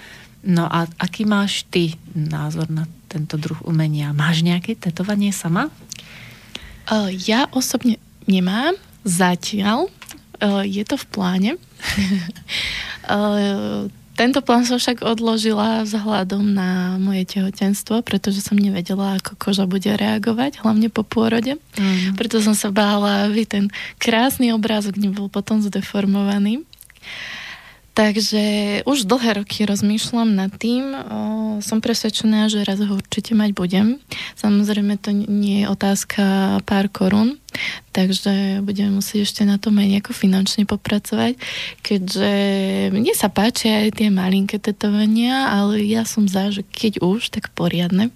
[0.47, 4.13] No a aký máš ty názor na tento druh umenia?
[4.13, 5.71] Máš nejaké tetovanie sama?
[6.87, 9.91] Uh, ja osobne nemám zatiaľ.
[10.39, 11.51] Uh, je to v pláne.
[13.11, 19.69] uh, tento plán som však odložila vzhľadom na moje tehotenstvo, pretože som nevedela, ako koža
[19.69, 21.61] bude reagovať, hlavne po pôrode.
[21.77, 22.17] Mm.
[22.17, 23.69] Preto som sa bála, aby ten
[24.01, 26.65] krásny obrázok nebol potom zdeformovaný.
[27.97, 28.45] Takže
[28.85, 30.93] už dlhé roky rozmýšľam nad tým.
[30.93, 31.01] O,
[31.65, 33.97] som presvedčená, že raz ho určite mať budem.
[34.37, 37.41] Samozrejme to nie je otázka pár korún,
[37.97, 41.41] takže budeme musieť ešte na tom aj nejako finančne popracovať,
[41.81, 42.33] keďže
[42.93, 47.49] mne sa páčia aj tie malinké tetovania, ale ja som za, že keď už, tak
[47.57, 48.13] poriadne.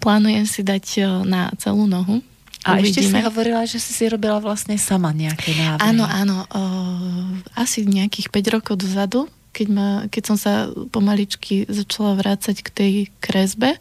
[0.00, 2.24] Plánujem si dať na celú nohu
[2.64, 2.88] a Uvidíme.
[2.88, 5.84] ešte si hovorila, že si si robila vlastne sama nejaké návrhy.
[5.84, 6.36] Áno, áno.
[6.48, 6.62] O,
[7.60, 12.92] asi nejakých 5 rokov dozadu, keď, ma, keď som sa pomaličky začala vrácať k tej
[13.20, 13.76] kresbe,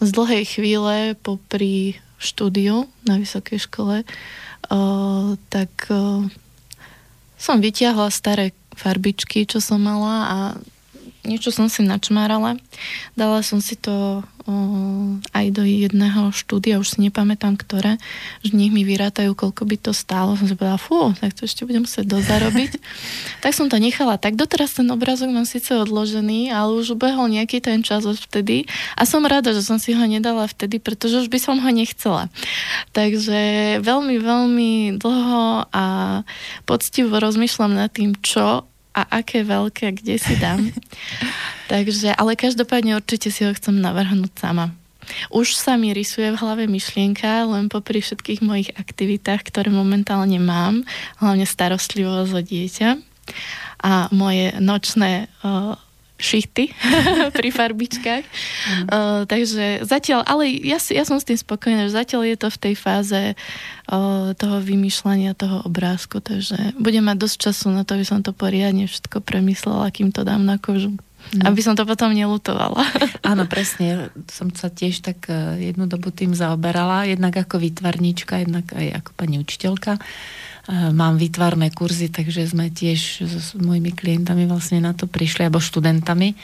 [0.00, 4.08] z dlhej chvíle popri štúdiu na vysokej škole,
[4.72, 4.80] o,
[5.52, 6.24] tak o,
[7.36, 10.38] som vytiahla staré farbičky, čo som mala a
[11.22, 12.58] niečo som si načmárala.
[13.14, 14.26] Dala som si to
[15.30, 18.02] aj do jedného štúdia, už si nepamätám ktoré,
[18.42, 20.34] že nech mi vyrátajú, koľko by to stálo.
[20.34, 22.72] Som si povedala, fú, tak to ešte budem musieť dozarobiť.
[23.44, 24.18] tak som to nechala.
[24.18, 28.66] Tak doteraz ten obrazok mám síce odložený, ale už ubehol nejaký ten čas od vtedy
[28.98, 32.26] a som rada, že som si ho nedala vtedy, pretože už by som ho nechcela.
[32.90, 35.84] Takže veľmi, veľmi dlho a
[36.66, 40.68] poctivo rozmýšľam nad tým, čo a aké veľké, kde si dám.
[41.72, 44.72] Takže, ale každopádne určite si ho chcem navrhnúť sama.
[45.34, 50.86] Už sa mi rysuje v hlave myšlienka, len popri všetkých mojich aktivitách, ktoré momentálne mám,
[51.18, 52.90] hlavne starostlivosť o dieťa
[53.82, 55.74] a moje nočné uh,
[56.22, 56.70] šity
[57.36, 58.24] pri farbičkách.
[58.24, 58.84] Mm.
[58.86, 62.48] Uh, takže zatiaľ, ale ja, si, ja som s tým spokojná, že zatiaľ je to
[62.48, 67.98] v tej fáze uh, toho vymýšľania toho obrázku, takže budem mať dosť času na to,
[67.98, 70.94] aby som to poriadne všetko premyslela, kým to dám na kožu.
[71.30, 71.48] No.
[71.48, 72.82] Aby som to potom nelutovala.
[73.30, 74.10] Áno, presne.
[74.28, 79.10] Som sa tiež tak e, jednu dobu tým zaoberala, jednak ako výtvarníčka, jednak aj ako
[79.14, 80.02] pani učiteľka.
[80.62, 85.58] E, mám výtvarné kurzy, takže sme tiež s mojimi klientami vlastne na to prišli, alebo
[85.58, 86.38] študentami.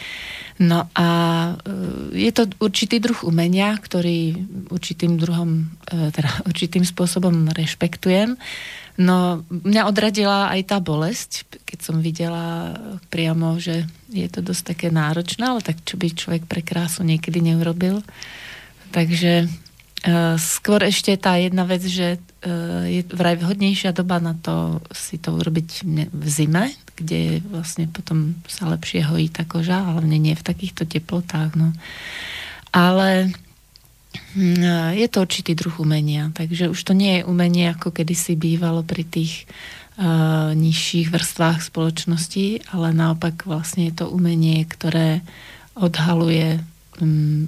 [0.59, 1.09] No a
[1.55, 4.35] e, je to určitý druh umenia, ktorý
[4.75, 8.35] určitým druhom, e, teda určitým spôsobom rešpektujem.
[8.99, 12.75] No mňa odradila aj tá bolesť, keď som videla
[13.15, 17.39] priamo, že je to dosť také náročné, ale tak čo by človek pre krásu niekedy
[17.39, 18.03] neurobil.
[18.91, 19.47] Takže
[20.39, 22.19] skôr ešte tá jedna vec, že
[22.87, 28.71] je vraj vhodnejšia doba na to si to urobiť v zime, kde vlastne potom sa
[28.71, 31.59] lepšie hojí tá koža, hlavne nie v takýchto teplotách.
[31.59, 31.75] No.
[32.71, 33.35] Ale
[34.39, 38.39] hm, eh, je to určitý druh umenia, takže už to nie je umenie, ako kedysi
[38.39, 39.51] bývalo pri tých
[39.99, 45.27] uh, nižších vrstvách spoločnosti, ale naopak vlastne je to umenie, ktoré
[45.75, 46.63] odhaluje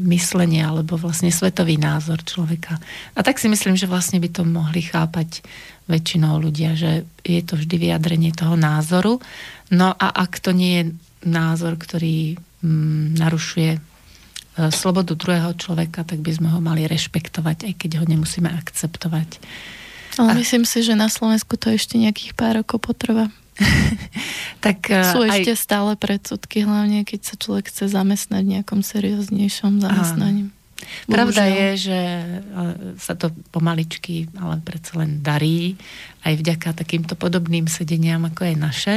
[0.06, 2.78] myslenie alebo vlastne svetový názor človeka.
[3.14, 5.42] A tak si myslím, že vlastne by to mohli chápať
[5.90, 9.18] väčšinou ľudia, že je to vždy vyjadrenie toho názoru.
[9.74, 10.84] No a ak to nie je
[11.26, 13.80] názor, ktorý mm, narušuje e,
[14.70, 19.42] slobodu druhého človeka, tak by sme ho mali rešpektovať, aj keď ho nemusíme akceptovať.
[20.18, 20.38] Ale a...
[20.38, 23.34] myslím si, že na Slovensku to ešte nejakých pár rokov potrvá.
[24.64, 25.60] Tak, e, Sú ešte aj...
[25.60, 30.52] stále predsudky, hlavne keď sa človek chce zamestnať v nejakom serióznejšom zamestnaní.
[31.06, 32.26] Pravda je, že e,
[32.96, 35.76] sa to pomaličky, ale predsa len darí,
[36.24, 38.94] aj vďaka takýmto podobným sedeniam, ako je naše.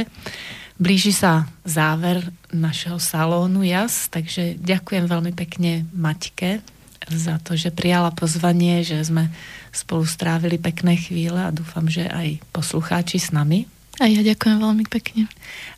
[0.74, 6.64] Blíži sa záver našeho salónu JAS, takže ďakujem veľmi pekne Maťke
[7.12, 9.28] za to, že prijala pozvanie, že sme
[9.70, 13.68] spolu strávili pekné chvíle a dúfam, že aj poslucháči s nami.
[14.02, 15.30] A ja ďakujem veľmi pekne.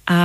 [0.08, 0.16] A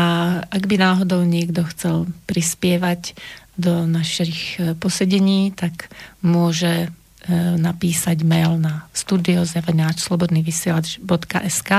[0.48, 3.20] ak by náhodou niekto chcel prispievať
[3.60, 5.92] do našich e, posedení, tak
[6.24, 6.90] môže e,
[7.60, 11.72] napísať mail na studiozavináčslobodnyvysielač.sk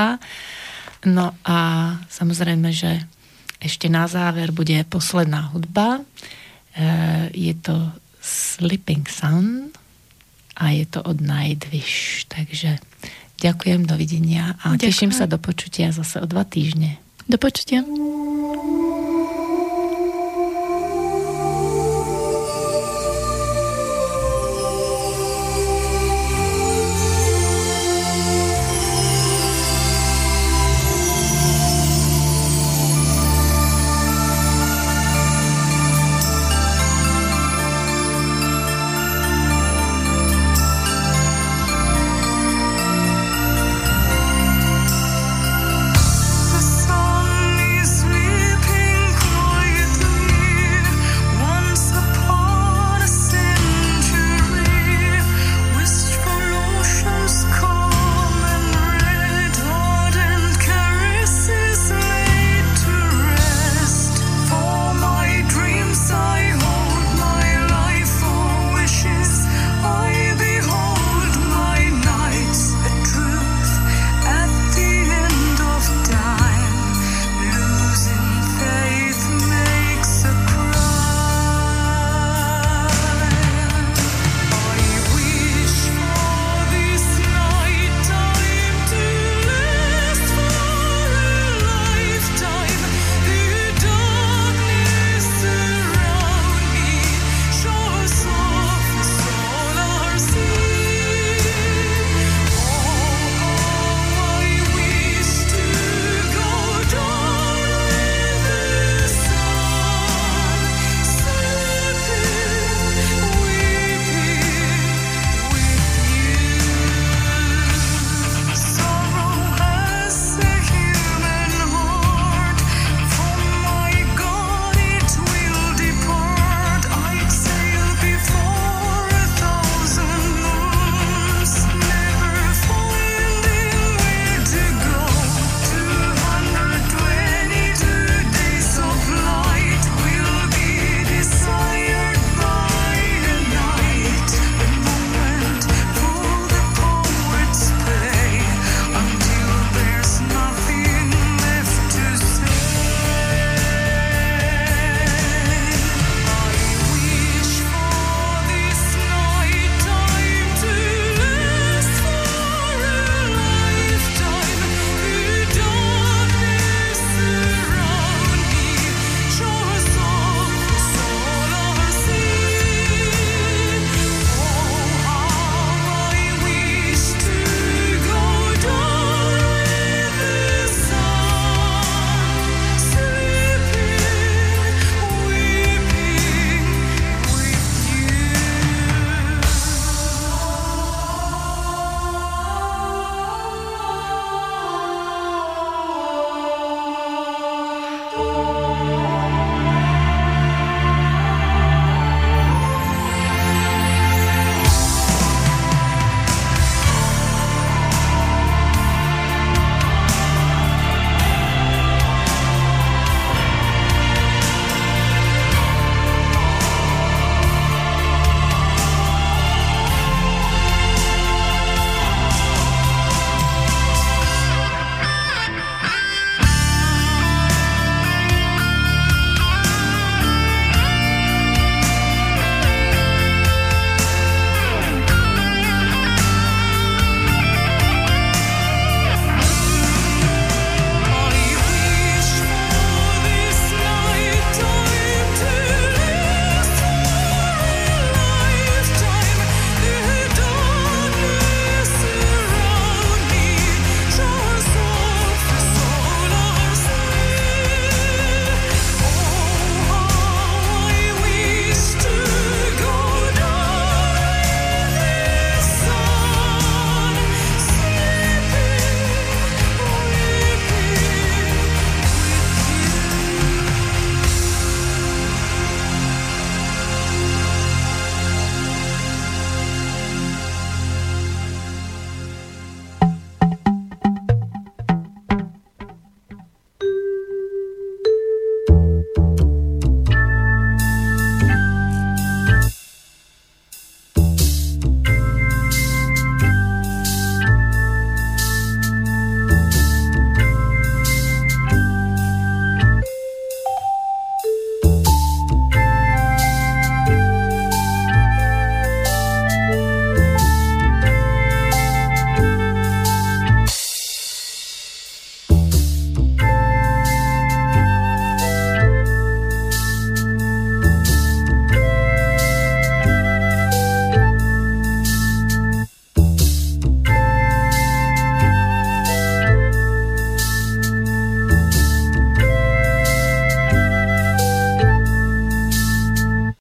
[1.02, 1.58] No a
[2.06, 3.02] samozrejme, že
[3.58, 5.98] ešte na záver bude posledná hudba.
[5.98, 6.02] E,
[7.34, 7.90] je to
[8.22, 9.74] Sleeping Sun
[10.54, 12.30] a je to od Nightwish.
[12.30, 12.78] Takže
[13.42, 14.86] Ďakujem, dovidenia a Ďakujem.
[14.86, 17.02] teším sa do počutia zase o dva týždne.
[17.26, 17.82] Do počutia.